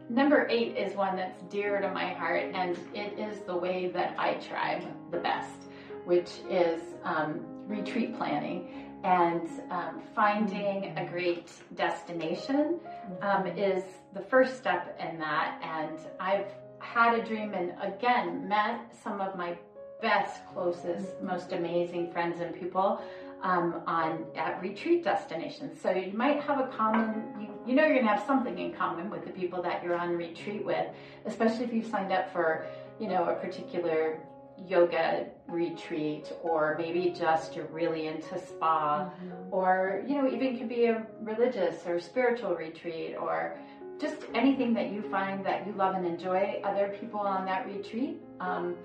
Number 0.10 0.46
eight 0.50 0.75
is 0.75 0.94
one 0.94 1.15
that's 1.15 1.41
dear 1.44 1.80
to 1.80 1.89
my 1.89 2.10
heart, 2.10 2.51
and 2.53 2.77
it 2.94 3.18
is 3.18 3.39
the 3.46 3.56
way 3.56 3.88
that 3.94 4.13
I 4.18 4.34
tribe 4.34 4.84
the 5.10 5.20
best, 5.20 5.56
which 6.03 6.32
is 6.50 6.82
um, 7.06 7.39
retreat 7.68 8.18
planning 8.18 8.91
and 9.03 9.50
um, 9.72 10.01
finding 10.15 10.98
a 10.98 11.08
great 11.10 11.51
destination 11.75 12.80
um, 13.22 13.48
is 13.48 13.84
the 14.13 14.22
first 14.22 14.58
step 14.58 14.98
in 15.00 15.18
that. 15.20 15.60
And 15.63 15.98
I've 16.20 16.51
had 16.80 17.20
a 17.20 17.24
dream 17.24 17.53
and 17.53 17.74
again 17.82 18.48
met 18.48 18.80
some 19.03 19.22
of 19.22 19.36
my 19.36 19.58
best, 20.01 20.41
closest, 20.53 21.22
most 21.22 21.51
amazing 21.51 22.12
friends 22.12 22.41
and 22.41 22.60
people 22.60 23.01
um, 23.44 23.82
on 23.88 24.25
at 24.36 24.62
retreat 24.62 25.03
destinations. 25.03 25.80
So 25.82 25.91
you 25.91 26.13
might 26.13 26.41
have 26.44 26.60
a 26.60 26.68
common, 26.68 27.24
you, 27.39 27.48
you 27.68 27.75
know, 27.75 27.86
you're 27.86 27.98
gonna 27.98 28.15
have 28.15 28.25
something 28.25 28.58
in 28.58 28.74
common 28.74 29.10
with 29.10 29.25
the 29.25 29.32
people 29.32 29.62
that 29.63 29.84
you're 29.84 29.96
on 29.96 30.15
retreat 30.15 30.63
with, 30.63 30.88
especially 31.25 31.65
if 31.65 31.74
you've 31.74 31.88
signed 31.88 32.12
up 32.12 32.32
for, 32.32 32.65
you 33.00 33.08
know, 33.08 33.25
a 33.25 33.36
particular 33.36 34.20
yoga 34.68 35.25
retreat 35.48 36.32
or 36.44 36.75
maybe 36.77 37.10
just 37.10 37.56
you're 37.56 37.65
really 37.68 38.08
into 38.08 38.38
spa 38.39 39.06
mm-hmm. 39.06 39.53
or 39.53 40.03
you 40.08 40.15
know 40.15 40.30
even 40.32 40.58
could 40.58 40.70
be 40.70 40.86
a 40.86 41.06
religious 41.22 41.86
or 41.86 42.00
spiritual 42.00 42.56
retreat 42.56 43.15
or 43.20 43.58
just 44.00 44.18
anything 44.34 44.74
that 44.74 44.91
you 44.91 45.01
find 45.10 45.46
that 45.46 45.65
you 45.65 45.74
love 45.74 45.96
and 45.96 46.06
enjoy 46.06 46.60
other 46.63 46.96
people 47.00 47.20
on 47.20 47.46
that 47.46 47.65
retreat 47.68 48.20
um, 48.39 48.75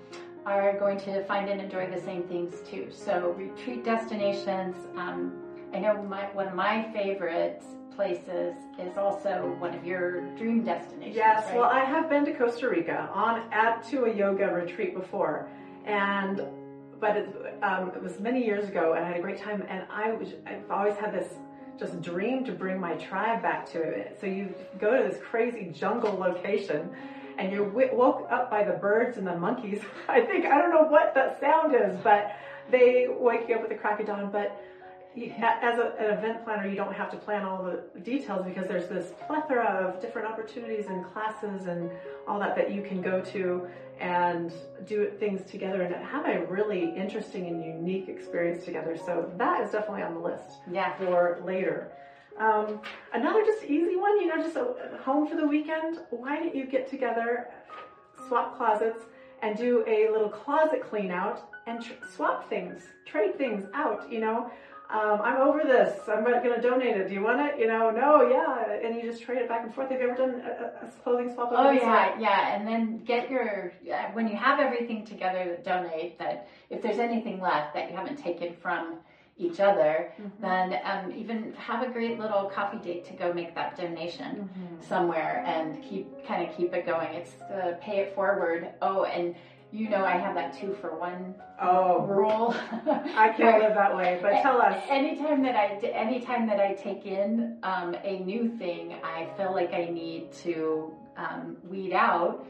are 0.45 0.77
going 0.77 0.99
to 0.99 1.23
find 1.25 1.49
and 1.49 1.59
enjoy 1.59 1.89
the 1.89 2.01
same 2.01 2.23
things 2.23 2.55
too 2.69 2.87
so 2.91 3.33
retreat 3.37 3.83
destinations 3.83 4.75
um, 4.97 5.33
i 5.73 5.79
know 5.79 6.01
my, 6.03 6.25
one 6.33 6.47
of 6.47 6.55
my 6.55 6.91
favorite 6.91 7.63
places 7.97 8.55
is 8.79 8.95
also 8.95 9.55
one 9.57 9.73
of 9.73 9.83
your 9.83 10.21
dream 10.35 10.63
destinations. 10.63 11.15
Yes, 11.15 11.45
right? 11.47 11.57
well, 11.57 11.69
I 11.69 11.83
have 11.83 12.09
been 12.09 12.23
to 12.25 12.33
Costa 12.33 12.69
Rica 12.69 13.09
on 13.11 13.51
at 13.51 13.83
to 13.89 14.05
a 14.05 14.13
yoga 14.13 14.53
retreat 14.53 14.95
before, 14.95 15.49
and 15.87 16.41
but 16.99 17.15
it, 17.15 17.63
um, 17.63 17.89
it 17.89 18.01
was 18.01 18.19
many 18.19 18.43
years 18.43 18.67
ago, 18.67 18.93
and 18.93 19.05
I 19.05 19.07
had 19.07 19.17
a 19.17 19.21
great 19.21 19.39
time. 19.39 19.63
And 19.67 19.85
I 19.89 20.11
was 20.11 20.29
I've 20.45 20.69
always 20.69 20.95
had 20.95 21.13
this 21.13 21.37
just 21.79 22.01
dream 22.01 22.43
to 22.43 22.51
bring 22.51 22.79
my 22.79 22.95
tribe 22.95 23.41
back 23.41 23.69
to 23.71 23.81
it. 23.81 24.17
So 24.19 24.27
you 24.27 24.53
go 24.79 24.97
to 24.97 25.09
this 25.09 25.21
crazy 25.23 25.71
jungle 25.73 26.17
location 26.17 26.91
and 27.37 27.51
you're 27.51 27.67
w- 27.67 27.93
woke 27.93 28.27
up 28.31 28.49
by 28.49 28.63
the 28.63 28.73
birds 28.73 29.17
and 29.17 29.27
the 29.27 29.37
monkeys. 29.37 29.83
I 30.09 30.21
think, 30.21 30.45
I 30.45 30.57
don't 30.57 30.71
know 30.71 30.85
what 30.85 31.13
that 31.13 31.39
sound 31.39 31.75
is, 31.75 31.95
but 32.03 32.35
they 32.71 33.07
wake 33.09 33.47
you 33.47 33.55
up 33.55 33.61
with 33.61 33.69
the 33.69 33.77
crack 33.77 33.99
of 33.99 34.07
dawn. 34.07 34.31
But 34.31 34.59
as 35.25 35.79
a, 35.79 35.93
an 35.99 36.17
event 36.17 36.43
planner, 36.43 36.67
you 36.67 36.75
don't 36.75 36.93
have 36.93 37.09
to 37.11 37.17
plan 37.17 37.43
all 37.43 37.63
the 37.63 37.99
details 38.01 38.45
because 38.45 38.67
there's 38.67 38.87
this 38.87 39.13
plethora 39.25 39.65
of 39.65 40.01
different 40.01 40.27
opportunities 40.27 40.85
and 40.87 41.05
classes 41.05 41.67
and 41.67 41.89
all 42.27 42.39
that 42.39 42.55
that 42.55 42.71
you 42.71 42.81
can 42.83 43.01
go 43.01 43.21
to 43.21 43.67
and 43.99 44.53
do 44.85 45.09
things 45.19 45.49
together 45.49 45.81
and 45.81 45.95
have 45.95 46.27
a 46.27 46.45
really 46.45 46.95
interesting 46.95 47.47
and 47.47 47.63
unique 47.63 48.07
experience 48.09 48.63
together. 48.63 48.95
So 48.95 49.31
that 49.37 49.61
is 49.61 49.71
definitely 49.71 50.03
on 50.03 50.13
the 50.13 50.19
list 50.19 50.59
yeah. 50.71 50.95
for 50.97 51.41
later. 51.43 51.91
Um, 52.37 52.81
another 53.13 53.43
just 53.43 53.63
easy 53.63 53.95
one, 53.95 54.19
you 54.19 54.27
know, 54.27 54.37
just 54.37 54.55
a, 54.55 54.99
home 55.03 55.27
for 55.27 55.35
the 55.35 55.47
weekend. 55.47 55.99
Why 56.11 56.37
don't 56.37 56.55
you 56.55 56.65
get 56.65 56.87
together, 56.87 57.47
swap 58.27 58.55
closets, 58.57 59.05
and 59.41 59.57
do 59.57 59.83
a 59.87 60.11
little 60.11 60.29
closet 60.29 60.87
clean 60.87 61.09
out 61.09 61.49
and 61.65 61.83
tr- 61.83 61.93
swap 62.15 62.47
things, 62.49 62.83
trade 63.05 63.37
things 63.37 63.65
out, 63.73 64.11
you 64.11 64.19
know? 64.19 64.51
Um, 64.89 65.21
I'm 65.21 65.41
over 65.41 65.63
this. 65.63 65.99
I'm 66.07 66.23
going 66.23 66.41
to 66.41 66.61
donate 66.61 66.95
it. 66.95 67.09
Do 67.09 67.13
you 67.13 67.21
want 67.21 67.41
it? 67.41 67.59
You 67.59 67.67
know, 67.67 67.91
no, 67.91 68.29
yeah. 68.29 68.87
And 68.87 68.95
you 68.95 69.01
just 69.01 69.21
trade 69.21 69.39
it 69.39 69.49
back 69.49 69.63
and 69.63 69.73
forth. 69.73 69.89
Have 69.91 69.99
you 69.99 70.09
ever 70.09 70.15
done 70.15 70.41
a, 70.41 70.85
a 70.85 70.91
clothing 71.03 71.33
swap? 71.33 71.49
Oh 71.51 71.71
yeah, 71.71 72.17
yeah. 72.17 72.55
And 72.55 72.65
then 72.65 73.03
get 73.03 73.29
your 73.29 73.73
when 74.13 74.29
you 74.29 74.37
have 74.37 74.59
everything 74.59 75.05
together 75.05 75.57
donate. 75.65 76.17
That 76.19 76.47
if 76.69 76.81
there's 76.81 76.99
anything 76.99 77.41
left 77.41 77.73
that 77.73 77.89
you 77.89 77.97
haven't 77.97 78.17
taken 78.17 78.55
from 78.61 78.99
each 79.37 79.59
other, 79.59 80.13
mm-hmm. 80.19 80.41
then 80.41 80.79
um, 80.83 81.11
even 81.11 81.53
have 81.53 81.87
a 81.87 81.91
great 81.91 82.17
little 82.17 82.45
coffee 82.45 82.77
date 82.77 83.05
to 83.05 83.13
go 83.13 83.33
make 83.33 83.53
that 83.55 83.77
donation 83.77 84.49
mm-hmm. 84.49 84.87
somewhere 84.87 85.43
and 85.45 85.83
keep 85.83 86.25
kind 86.25 86.47
of 86.47 86.55
keep 86.55 86.73
it 86.73 86.85
going. 86.85 87.13
It's 87.13 87.33
the 87.33 87.77
pay 87.81 87.99
it 87.99 88.15
forward. 88.15 88.69
Oh, 88.81 89.03
and 89.03 89.35
you 89.71 89.89
know 89.89 90.05
I 90.05 90.17
have 90.17 90.35
that 90.35 90.57
two 90.57 90.73
for 90.79 90.97
one 90.97 91.35
oh, 91.61 92.05
rule. 92.05 92.55
I 93.15 93.33
can't 93.35 93.61
live 93.61 93.75
that 93.75 93.95
way, 93.95 94.19
but 94.21 94.41
tell 94.41 94.61
us. 94.61 94.81
Anytime 94.89 95.41
that 95.43 95.55
I 95.55 95.77
anytime 95.87 96.47
that 96.47 96.59
I 96.59 96.73
take 96.73 97.05
in 97.05 97.57
um, 97.63 97.95
a 98.03 98.19
new 98.19 98.49
thing, 98.57 98.93
I 99.03 99.27
feel 99.37 99.53
like 99.53 99.73
I 99.73 99.85
need 99.85 100.31
to 100.43 100.93
um, 101.17 101.57
weed 101.63 101.93
out 101.93 102.45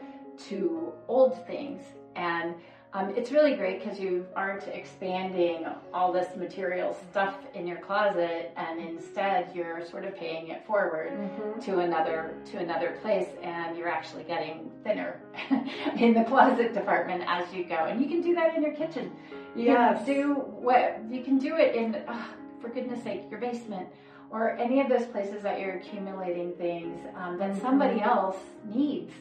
to 0.50 0.94
old 1.08 1.46
things 1.48 1.82
and 2.16 2.56
um, 2.94 3.14
it's 3.16 3.32
really 3.32 3.56
great 3.56 3.84
because 3.84 4.00
you 4.00 4.26
aren't 4.36 4.68
expanding 4.68 5.66
all 5.94 6.12
this 6.12 6.36
material 6.36 6.98
stuff 7.12 7.36
in 7.54 7.68
your 7.68 7.78
closet, 7.78 8.52
and 8.56 8.80
instead 8.80 9.52
you're 9.54 9.86
sort 9.86 10.06
of 10.06 10.16
paying 10.16 10.48
it 10.48 10.66
forward 10.66 11.12
mm-hmm. 11.12 11.60
to 11.62 11.80
another 11.80 12.34
to 12.52 12.58
another 12.58 12.98
place, 13.02 13.28
and 13.44 13.78
you're 13.78 13.90
actually 13.90 14.24
getting 14.24 14.72
thinner 14.84 15.20
in 15.98 16.14
the 16.14 16.24
closet 16.24 16.74
department 16.74 17.24
as 17.28 17.52
you 17.54 17.66
go. 17.66 17.76
And 17.76 18.02
you 18.02 18.08
can 18.08 18.22
do 18.22 18.34
that 18.36 18.56
in 18.56 18.64
your 18.64 18.74
kitchen. 18.74 19.12
You 19.56 19.66
yes. 19.66 20.06
can 20.06 20.06
do 20.06 20.34
what 20.34 21.02
you 21.12 21.24
can 21.24 21.38
do 21.38 21.58
it 21.58 21.76
in. 21.76 22.04
Oh, 22.08 22.30
for 22.60 22.70
goodness 22.70 23.04
sake, 23.04 23.24
your 23.30 23.40
basement 23.40 23.88
or 24.30 24.52
any 24.58 24.82
of 24.82 24.90
those 24.90 25.06
places 25.06 25.42
that 25.44 25.60
you're 25.60 25.76
accumulating 25.76 26.52
things 26.54 27.00
um, 27.16 27.38
that 27.38 27.60
somebody 27.62 28.00
mm-hmm. 28.00 28.10
else 28.10 28.38
needs 28.66 29.14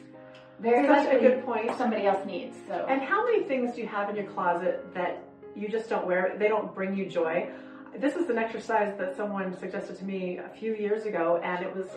very 0.59 0.87
Such 0.87 1.13
a 1.13 1.19
good 1.19 1.45
point. 1.45 1.77
Somebody 1.77 2.05
else 2.05 2.25
needs. 2.25 2.57
So. 2.67 2.85
And 2.89 3.01
how 3.01 3.23
many 3.25 3.43
things 3.43 3.75
do 3.75 3.81
you 3.81 3.87
have 3.87 4.09
in 4.09 4.15
your 4.15 4.25
closet 4.25 4.85
that 4.93 5.23
you 5.55 5.67
just 5.67 5.89
don't 5.89 6.05
wear? 6.05 6.35
They 6.37 6.47
don't 6.47 6.73
bring 6.73 6.95
you 6.95 7.05
joy. 7.05 7.49
this 7.97 8.15
is 8.15 8.29
an 8.29 8.37
exercise 8.37 8.97
that 8.97 9.15
someone 9.15 9.57
suggested 9.57 9.97
to 9.97 10.05
me 10.05 10.37
a 10.37 10.49
few 10.49 10.73
years 10.75 11.05
ago, 11.05 11.39
and 11.43 11.63
it 11.63 11.75
was, 11.75 11.87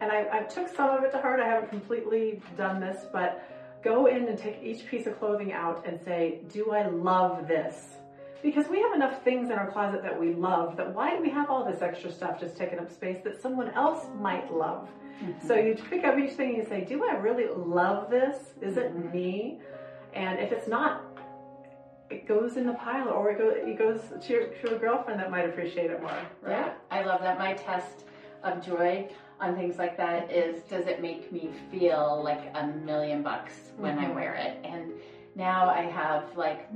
and 0.00 0.12
I, 0.12 0.26
I 0.32 0.40
took 0.42 0.68
some 0.68 0.90
of 0.90 1.02
it 1.02 1.12
to 1.12 1.18
heart. 1.18 1.40
I 1.40 1.46
haven't 1.46 1.70
completely 1.70 2.42
done 2.56 2.80
this, 2.80 3.06
but 3.12 3.42
go 3.82 4.06
in 4.06 4.28
and 4.28 4.38
take 4.38 4.62
each 4.62 4.86
piece 4.86 5.06
of 5.06 5.18
clothing 5.18 5.52
out 5.52 5.86
and 5.86 5.98
say, 6.04 6.40
Do 6.48 6.72
I 6.72 6.86
love 6.88 7.48
this? 7.48 7.96
Because 8.42 8.68
we 8.68 8.80
have 8.80 8.94
enough 8.94 9.22
things 9.22 9.50
in 9.50 9.58
our 9.58 9.70
closet 9.70 10.02
that 10.02 10.18
we 10.18 10.32
love, 10.32 10.76
that 10.76 10.94
why 10.94 11.14
do 11.14 11.22
we 11.22 11.30
have 11.30 11.50
all 11.50 11.64
this 11.64 11.82
extra 11.82 12.10
stuff 12.10 12.40
just 12.40 12.56
taking 12.56 12.78
up 12.78 12.90
space 12.90 13.18
that 13.24 13.40
someone 13.40 13.68
else 13.70 14.06
might 14.18 14.52
love? 14.52 14.88
Mm-hmm. 15.22 15.46
So 15.46 15.54
you 15.54 15.74
pick 15.74 16.04
up 16.04 16.18
each 16.18 16.32
thing 16.32 16.50
and 16.50 16.58
you 16.58 16.64
say, 16.64 16.84
Do 16.84 17.04
I 17.04 17.16
really 17.16 17.48
love 17.54 18.10
this? 18.10 18.36
Is 18.62 18.76
it 18.76 18.94
mm-hmm. 18.94 19.12
me? 19.12 19.58
And 20.14 20.38
if 20.38 20.52
it's 20.52 20.66
not, 20.66 21.02
it 22.08 22.26
goes 22.26 22.56
in 22.56 22.66
the 22.66 22.72
pile 22.74 23.08
or 23.08 23.30
it 23.30 23.38
goes, 23.38 23.54
it 23.56 23.78
goes 23.78 24.00
to, 24.26 24.32
your, 24.32 24.46
to 24.48 24.76
a 24.76 24.78
girlfriend 24.78 25.20
that 25.20 25.30
might 25.30 25.48
appreciate 25.48 25.90
it 25.90 26.00
more. 26.00 26.10
Right? 26.42 26.66
Yeah, 26.66 26.72
I 26.90 27.02
love 27.04 27.20
that. 27.20 27.38
My 27.38 27.52
test 27.54 28.04
of 28.42 28.64
joy 28.64 29.08
on 29.40 29.54
things 29.54 29.76
like 29.76 29.96
that 29.96 30.30
is 30.32 30.62
does 30.64 30.86
it 30.86 31.00
make 31.00 31.30
me 31.30 31.50
feel 31.70 32.20
like 32.24 32.50
a 32.54 32.66
million 32.66 33.22
bucks 33.22 33.52
when 33.76 33.96
mm-hmm. 33.96 34.12
I 34.12 34.14
wear 34.14 34.34
it? 34.34 34.58
And 34.64 34.92
now 35.36 35.68
I 35.68 35.82
have 35.82 36.36
like 36.36 36.72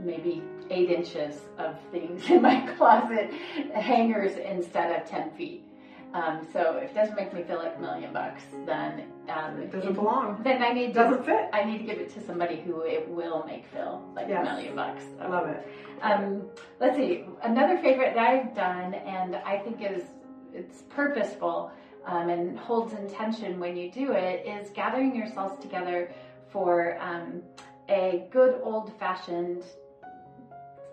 maybe 0.00 0.42
eight 0.70 0.90
inches 0.90 1.40
of 1.58 1.76
things 1.90 2.24
in 2.30 2.42
my 2.42 2.60
closet, 2.76 3.32
hangers 3.74 4.36
instead 4.36 5.00
of 5.00 5.08
10 5.08 5.30
feet. 5.32 5.62
Um, 6.14 6.46
so 6.50 6.78
if 6.82 6.90
it 6.90 6.94
doesn't 6.94 7.16
make 7.16 7.34
me 7.34 7.42
feel 7.42 7.58
like 7.58 7.76
a 7.76 7.80
million 7.80 8.12
bucks, 8.12 8.42
then 8.64 9.04
um, 9.28 9.60
it 9.60 9.70
doesn't 9.70 9.94
belong. 9.94 10.40
Then 10.42 10.62
I 10.62 10.72
need 10.72 10.88
to, 10.88 10.92
doesn't 10.94 11.26
fit. 11.26 11.50
I 11.52 11.64
need 11.64 11.78
to 11.78 11.84
give 11.84 11.98
it 11.98 12.14
to 12.14 12.24
somebody 12.24 12.60
who 12.60 12.82
it 12.82 13.06
will 13.08 13.44
make 13.46 13.66
feel 13.66 14.08
like 14.14 14.28
yes. 14.28 14.46
a 14.46 14.50
million 14.50 14.74
bucks. 14.74 15.02
I 15.20 15.26
love 15.26 15.48
it. 15.48 15.68
Um, 16.00 16.44
let's 16.80 16.96
see. 16.96 17.24
Another 17.42 17.76
favorite 17.78 18.14
that 18.14 18.30
I've 18.30 18.54
done, 18.54 18.94
and 18.94 19.36
I 19.36 19.58
think 19.58 19.82
is 19.82 20.04
it's 20.54 20.84
purposeful 20.88 21.70
um, 22.06 22.30
and 22.30 22.58
holds 22.58 22.94
intention 22.94 23.60
when 23.60 23.76
you 23.76 23.90
do 23.90 24.12
it, 24.12 24.46
is 24.46 24.70
gathering 24.70 25.14
yourselves 25.14 25.60
together 25.60 26.14
for 26.50 26.98
um, 27.02 27.42
a 27.90 28.26
good 28.30 28.60
old 28.62 28.96
fashioned 28.98 29.64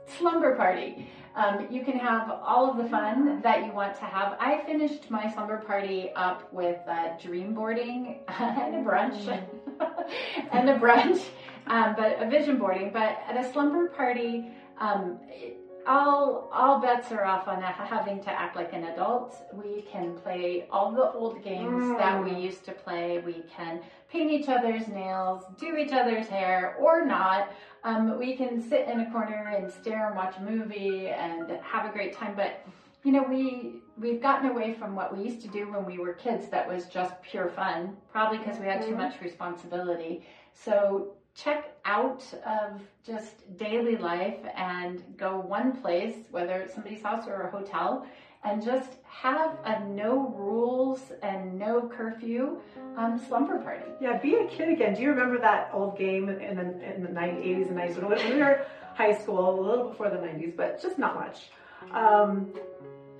slumber 0.06 0.56
party. 0.56 1.08
Um, 1.36 1.68
you 1.72 1.84
can 1.84 1.98
have 1.98 2.30
all 2.30 2.70
of 2.70 2.78
the 2.78 2.88
fun 2.90 3.42
that 3.42 3.66
you 3.66 3.72
want 3.72 3.96
to 3.96 4.06
have. 4.06 4.38
I 4.40 4.64
finished 4.66 5.10
my 5.10 5.32
slumber 5.34 5.58
party 5.58 6.12
up 6.16 6.54
with 6.54 6.78
uh, 6.88 7.18
dream 7.20 7.56
boarding 7.56 8.20
and 8.28 8.76
a 8.76 8.90
brunch, 8.90 9.28
and 10.52 10.70
a 10.70 10.78
brunch, 10.78 11.24
um, 11.68 11.96
but 11.98 12.22
a 12.22 12.30
vision 12.30 12.60
boarding. 12.60 12.92
But 12.94 13.18
at 13.28 13.36
a 13.36 13.52
slumber 13.52 13.88
party, 13.90 14.52
um, 14.80 15.20
it, 15.28 15.58
all 15.88 16.50
all 16.52 16.80
bets 16.80 17.12
are 17.12 17.26
off 17.26 17.48
on 17.48 17.62
having 17.62 18.22
to 18.24 18.30
act 18.30 18.56
like 18.56 18.74
an 18.74 18.86
adult. 18.86 19.36
We 19.54 19.82
can 19.82 20.16
play 20.18 20.68
all 20.72 20.92
the 20.92 21.12
old 21.12 21.44
games 21.44 21.84
mm. 21.84 21.98
that 21.98 22.24
we 22.24 22.32
mm. 22.32 22.42
used 22.42 22.66
to 22.66 22.72
play. 22.72 23.20
We 23.26 23.44
can 23.56 23.82
paint 24.10 24.32
each 24.32 24.50
other's 24.50 24.88
nails, 24.88 25.44
do 25.58 25.76
each 25.76 25.92
other's 25.92 26.28
hair, 26.28 26.76
or 26.80 27.06
not. 27.06 27.52
Um, 27.84 28.18
we 28.18 28.36
can 28.36 28.62
sit 28.62 28.88
in 28.88 29.02
a 29.02 29.12
corner 29.12 29.54
and 29.58 29.72
stare 29.72 30.08
and 30.08 30.16
watch 30.16 30.36
a 30.38 30.42
movie 30.42 31.10
and 31.10 31.50
have 31.62 31.90
a 31.90 31.92
great 31.92 32.14
time. 32.14 32.34
But 32.36 32.66
you 33.04 33.12
know, 33.12 33.24
we 33.24 33.82
we've 33.98 34.22
gotten 34.22 34.50
away 34.50 34.74
from 34.74 34.96
what 34.96 35.16
we 35.16 35.24
used 35.24 35.42
to 35.42 35.48
do 35.48 35.72
when 35.72 35.86
we 35.86 35.98
were 35.98 36.14
kids. 36.14 36.48
That 36.50 36.68
was 36.68 36.86
just 36.86 37.22
pure 37.22 37.50
fun, 37.50 37.98
probably 38.12 38.38
because 38.38 38.60
we 38.60 38.68
had 38.68 38.82
too 38.82 38.90
mm-hmm. 38.90 38.98
much 38.98 39.22
responsibility. 39.22 40.26
So 40.54 41.16
check 41.36 41.76
out 41.86 42.24
of 42.46 42.82
just 43.06 43.58
daily 43.58 43.98
life 43.98 44.40
and 44.56 45.04
go 45.18 45.40
one 45.40 45.74
place, 45.82 46.16
whether 46.32 46.62
it's 46.62 46.74
somebody's 46.74 47.02
house 47.02 47.28
or 47.28 47.42
a 47.42 47.52
hotel, 47.52 48.06
and 48.44 48.64
just 48.64 48.92
have 49.06 49.58
a 49.66 49.84
no 49.86 50.34
rules 50.38 51.00
and 51.22 51.58
no 51.58 51.82
curfew 51.82 52.60
um, 52.98 53.20
slumber 53.28 53.60
party. 53.60 53.86
Yeah, 54.02 54.18
be 54.18 54.36
a 54.36 54.48
kid 54.48 54.70
again. 54.70 54.96
Do 54.96 55.02
you 55.02 55.10
remember 55.10 55.40
that 55.40 55.70
old 55.74 55.98
game 55.98 56.30
in 56.30 56.58
the, 56.58 56.96
in 56.96 57.04
the 57.04 57.10
80s 57.10 57.70
and 57.70 57.78
90s 57.78 58.02
when 58.02 58.34
we 58.34 58.42
were 58.42 58.66
high 58.96 59.18
school, 59.18 59.50
a 59.50 59.60
little 59.60 59.90
before 59.90 60.10
the 60.10 60.18
90s, 60.18 60.56
but 60.56 60.82
just 60.82 61.00
not 61.00 61.16
much. 61.16 61.50
Um, 61.92 62.54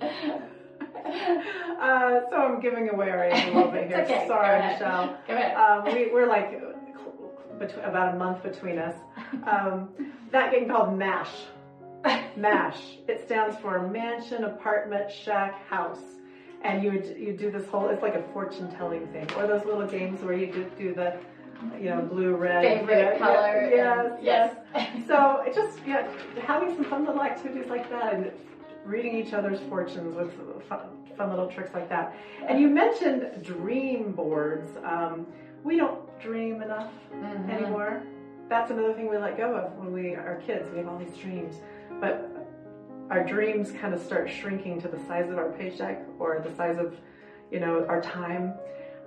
uh, 0.00 0.08
so 2.30 2.36
I'm 2.36 2.60
giving 2.60 2.88
away 2.90 3.10
our 3.10 3.24
age 3.24 3.48
a 3.48 3.54
little 3.54 3.72
bit 3.72 3.88
here. 3.88 3.98
okay. 4.00 4.26
Sorry, 4.28 4.72
Michelle. 4.72 5.16
Um, 5.56 5.84
we, 5.84 6.12
we're 6.12 6.28
like 6.28 6.60
between, 7.58 7.84
about 7.84 8.14
a 8.14 8.18
month 8.18 8.42
between 8.42 8.78
us. 8.78 8.96
Um, 9.46 9.88
that 10.30 10.52
game 10.52 10.68
called 10.68 10.96
MASH. 10.98 11.30
MASH. 12.36 12.80
It 13.08 13.24
stands 13.24 13.56
for 13.58 13.86
Mansion, 13.88 14.44
Apartment, 14.44 15.10
Shack, 15.10 15.66
House. 15.68 16.02
And 16.62 16.82
you 16.82 16.92
would, 16.92 17.16
you 17.18 17.36
do 17.36 17.50
this 17.50 17.66
whole, 17.68 17.88
it's 17.88 18.02
like 18.02 18.14
a 18.14 18.22
fortune 18.32 18.70
telling 18.76 19.06
thing. 19.08 19.30
Or 19.36 19.46
those 19.46 19.64
little 19.64 19.86
games 19.86 20.22
where 20.22 20.34
you 20.34 20.46
do, 20.46 20.70
do 20.78 20.94
the, 20.94 21.18
you 21.78 21.90
know, 21.90 22.02
blue, 22.02 22.34
red. 22.34 22.62
Favorite 22.62 22.98
yeah, 22.98 23.18
color. 23.18 23.70
yes, 23.70 24.18
yes. 24.22 24.56
yes. 24.74 24.90
so 25.06 25.42
it 25.46 25.54
just, 25.54 25.78
yeah, 25.86 26.08
having 26.42 26.74
some 26.74 26.84
fun 26.84 27.04
little 27.04 27.22
activities 27.22 27.68
like 27.68 27.88
that 27.90 28.14
and 28.14 28.32
reading 28.84 29.16
each 29.16 29.32
other's 29.32 29.60
fortunes 29.68 30.14
with 30.14 30.32
fun, 30.68 30.80
fun 31.16 31.30
little 31.30 31.48
tricks 31.48 31.70
like 31.74 31.88
that. 31.88 32.14
And 32.46 32.60
you 32.60 32.68
mentioned 32.68 33.42
dream 33.42 34.12
boards. 34.12 34.70
Um, 34.84 35.26
we 35.62 35.76
don't 35.76 36.00
dream 36.20 36.62
enough 36.62 36.92
mm-hmm. 37.12 37.50
anymore. 37.50 38.02
That's 38.48 38.70
another 38.70 38.92
thing 38.92 39.08
we 39.08 39.16
let 39.16 39.36
go 39.36 39.54
of 39.56 39.76
when 39.78 39.92
we 39.92 40.14
are 40.14 40.42
kids. 40.46 40.70
We 40.72 40.78
have 40.78 40.88
all 40.88 40.98
these 40.98 41.16
dreams, 41.16 41.56
but 42.00 42.30
our 43.10 43.24
dreams 43.24 43.72
kind 43.72 43.94
of 43.94 44.02
start 44.02 44.30
shrinking 44.30 44.80
to 44.82 44.88
the 44.88 44.98
size 45.06 45.30
of 45.30 45.38
our 45.38 45.50
paycheck 45.52 46.02
or 46.18 46.44
the 46.46 46.54
size 46.54 46.78
of, 46.78 46.94
you 47.50 47.60
know, 47.60 47.86
our 47.88 48.02
time. 48.02 48.54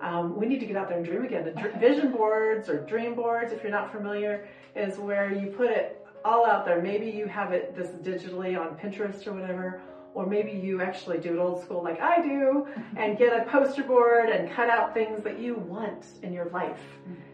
Um, 0.01 0.35
we 0.35 0.45
need 0.45 0.59
to 0.59 0.65
get 0.65 0.75
out 0.75 0.89
there 0.89 0.97
and 0.97 1.05
dream 1.05 1.25
again. 1.25 1.43
The 1.45 1.79
vision 1.79 2.11
boards 2.11 2.69
or 2.69 2.85
dream 2.85 3.15
boards, 3.15 3.51
if 3.51 3.63
you're 3.63 3.71
not 3.71 3.91
familiar, 3.91 4.47
is 4.75 4.97
where 4.97 5.33
you 5.33 5.47
put 5.47 5.71
it 5.71 6.06
all 6.25 6.45
out 6.45 6.65
there. 6.65 6.81
Maybe 6.81 7.09
you 7.09 7.27
have 7.27 7.51
it 7.51 7.75
this 7.75 7.89
digitally 8.03 8.59
on 8.59 8.77
Pinterest 8.77 9.25
or 9.27 9.33
whatever, 9.33 9.81
or 10.13 10.25
maybe 10.25 10.51
you 10.51 10.81
actually 10.81 11.19
do 11.19 11.33
it 11.33 11.39
old 11.39 11.63
school 11.63 11.83
like 11.83 12.01
I 12.01 12.21
do 12.21 12.67
and 12.95 13.17
get 13.17 13.39
a 13.39 13.49
poster 13.51 13.83
board 13.83 14.29
and 14.29 14.51
cut 14.51 14.69
out 14.69 14.93
things 14.93 15.23
that 15.23 15.39
you 15.39 15.55
want 15.55 16.05
in 16.23 16.33
your 16.33 16.49
life, 16.49 16.79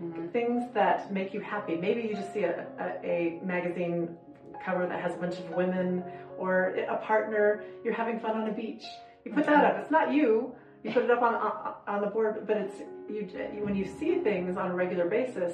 mm-hmm. 0.02 0.28
things 0.28 0.63
that 0.74 1.13
make 1.13 1.34
you 1.34 1.39
happy. 1.39 1.76
Maybe 1.76 2.02
you 2.02 2.13
just 2.13 2.34
see 2.34 2.43
a, 2.43 2.67
a, 2.80 3.08
a, 3.08 3.39
magazine 3.46 4.17
cover 4.65 4.86
that 4.86 5.02
has 5.02 5.13
a 5.13 5.17
bunch 5.17 5.39
of 5.39 5.50
women 5.52 6.04
or 6.38 6.76
a 6.89 6.98
partner. 6.98 7.63
You're 7.84 7.93
having 7.93 8.19
fun 8.19 8.41
on 8.41 8.50
a 8.50 8.54
beach. 8.54 8.84
You 9.24 9.32
put 9.32 9.46
that 9.46 9.63
up. 9.63 9.78
It's 9.82 9.91
not 9.91 10.12
you. 10.12 10.54
You 10.84 10.91
put 10.91 11.04
it 11.04 11.12
up 11.12 11.22
on 11.22 11.36
on, 11.36 11.74
on 11.88 12.02
the 12.02 12.08
board, 12.08 12.46
but 12.46 12.58
it's 12.58 12.76
you. 13.10 13.26
When 13.63 13.76
you 13.76 13.86
see 13.86 14.19
things 14.19 14.58
on 14.58 14.72
a 14.72 14.76
regular 14.76 15.06
basis, 15.06 15.54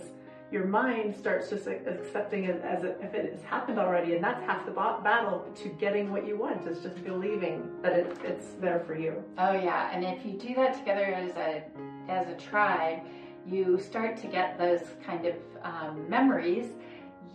your 0.51 0.65
mind 0.65 1.15
starts 1.15 1.49
just 1.49 1.67
accepting 1.67 2.45
it 2.45 2.61
as 2.63 2.83
if 2.83 3.13
it 3.13 3.33
has 3.33 3.43
happened 3.43 3.77
already, 3.77 4.15
and 4.15 4.23
that's 4.23 4.41
half 4.45 4.65
the 4.65 4.71
battle 4.71 5.45
to 5.55 5.69
getting 5.69 6.11
what 6.11 6.25
you 6.25 6.37
want. 6.37 6.67
Is 6.67 6.79
just 6.79 7.03
believing 7.03 7.69
that 7.81 7.93
it, 7.93 8.17
it's 8.23 8.47
there 8.59 8.79
for 8.85 8.95
you. 8.95 9.23
Oh 9.37 9.53
yeah, 9.53 9.91
and 9.93 10.03
if 10.03 10.25
you 10.25 10.33
do 10.33 10.55
that 10.55 10.77
together 10.77 11.05
as 11.05 11.35
a 11.35 11.63
as 12.09 12.27
a 12.29 12.35
tribe, 12.35 12.99
you 13.45 13.79
start 13.79 14.17
to 14.17 14.27
get 14.27 14.57
those 14.57 14.81
kind 15.05 15.25
of 15.25 15.35
um, 15.63 16.09
memories 16.09 16.71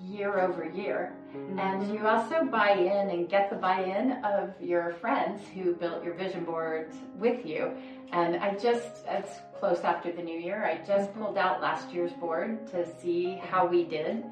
year 0.03 0.41
over 0.41 0.69
year. 0.69 1.15
And 1.59 1.93
you 1.93 2.07
also 2.07 2.45
buy 2.45 2.73
in 2.73 3.11
and 3.11 3.29
get 3.29 3.51
the 3.51 3.57
buy 3.57 3.83
in 3.83 4.13
of 4.25 4.51
your 4.61 4.93
friends 5.01 5.43
who 5.55 5.75
built 5.75 6.05
your 6.05 6.15
vision 6.15 6.45
board 6.45 6.93
with 7.19 7.45
you. 7.45 7.73
And 8.13 8.37
I 8.37 8.55
just, 8.55 9.05
it's 9.09 9.33
close 9.59 9.81
after 9.81 10.13
the 10.13 10.23
new 10.23 10.39
year, 10.39 10.65
I 10.65 10.79
just 10.87 11.11
mm-hmm. 11.11 11.23
pulled 11.23 11.39
out 11.39 11.61
last 11.61 11.93
year's 11.93 12.13
board 12.13 12.67
to 12.69 12.87
see 13.01 13.41
how 13.51 13.67
we 13.67 13.85
did 13.85 14.25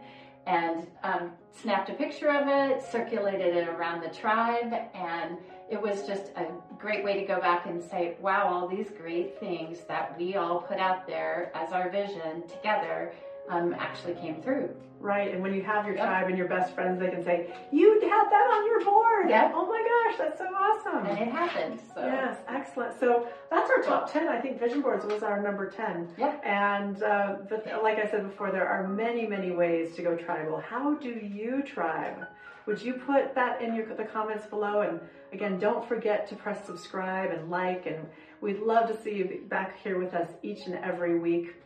and 0.47 0.87
um, 1.05 1.33
snapped 1.53 1.89
a 1.91 1.95
picture 1.95 2.29
of 2.29 2.49
it, 2.49 2.83
circulated 2.91 3.57
it 3.57 3.69
around 3.69 4.03
the 4.03 4.09
tribe, 4.09 4.73
and 4.95 5.39
it 5.71 5.81
was 5.81 6.07
just 6.07 6.33
a 6.37 6.47
great 6.79 7.05
way 7.05 7.19
to 7.21 7.25
go 7.25 7.41
back 7.41 7.67
and 7.67 7.83
say, 7.83 8.17
wow, 8.21 8.47
all 8.47 8.69
these 8.69 8.91
great 8.91 9.39
things 9.39 9.79
that 9.89 10.19
we 10.19 10.35
all 10.35 10.61
put 10.61 10.79
out 10.79 11.07
there 11.07 11.53
as 11.55 11.73
our 11.73 11.91
vision 11.91 12.43
together 12.49 13.13
um, 13.49 13.75
actually 13.79 14.15
came 14.15 14.43
through. 14.43 14.71
Right, 15.01 15.35
and 15.35 15.43
when 15.43 15.53
you 15.53 15.63
have 15.65 15.85
your 15.85 15.97
yep. 15.97 16.05
tribe 16.05 16.29
and 16.29 16.39
your 16.39 16.47
best 16.47 16.77
friends, 16.77 17.01
they 17.01 17.09
can 17.09 17.25
say, 17.25 17.53
"You 17.73 18.01
had 18.03 18.31
that 18.31 18.47
on 18.55 18.67
your 18.67 18.85
board." 18.85 19.31
Yep. 19.31 19.53
Oh 19.53 19.67
my 19.67 19.83
gosh, 19.83 20.17
that's 20.17 20.39
so 20.39 20.45
awesome! 20.45 21.07
And 21.07 21.19
it 21.19 21.27
happened. 21.27 21.81
So. 21.93 22.07
Yes, 22.07 22.39
excellent. 22.47 23.01
So 23.01 23.27
that's 23.51 23.69
our 23.69 23.83
top 23.83 24.13
ten. 24.13 24.29
I 24.29 24.41
think 24.41 24.61
vision 24.61 24.81
boards 24.81 25.05
was 25.05 25.25
our 25.25 25.43
number 25.43 25.69
ten. 25.69 26.09
Yeah. 26.17 26.37
And 26.45 27.03
uh, 27.03 27.39
but 27.49 27.67
like 27.83 27.99
I 27.99 28.09
said 28.09 28.23
before, 28.23 28.53
there 28.53 28.69
are 28.69 28.87
many, 28.87 29.27
many 29.27 29.51
ways 29.51 29.97
to 29.97 30.03
go 30.03 30.15
tribal. 30.15 30.61
How 30.61 30.95
do 30.95 31.09
you 31.09 31.65
tribe? 31.65 32.25
Would 32.67 32.81
you 32.81 32.95
put 32.95 33.35
that 33.35 33.61
in 33.61 33.75
your 33.75 33.87
the 33.97 34.05
comments 34.05 34.47
below? 34.47 34.83
And 34.83 35.01
again, 35.33 35.59
don't 35.59 35.87
forget 35.89 36.29
to 36.29 36.37
press 36.37 36.65
subscribe 36.65 37.33
and 37.33 37.51
like. 37.51 37.87
And 37.87 38.07
we'd 38.41 38.61
love 38.61 38.89
to 38.89 39.03
see 39.03 39.17
you 39.17 39.43
back 39.49 39.77
here 39.83 39.99
with 39.99 40.15
us 40.15 40.29
each 40.45 40.67
and 40.67 40.77
every 40.77 41.19
week. 41.19 41.57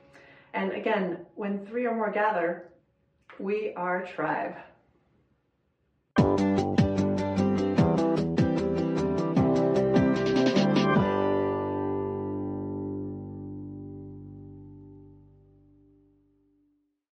And 0.57 0.73
again, 0.73 1.27
when 1.35 1.67
three 1.67 1.87
or 1.87 1.95
more 1.95 2.11
gather, 2.11 2.73
we 3.39 3.75
are 3.77 4.07
tribe. 4.07 4.55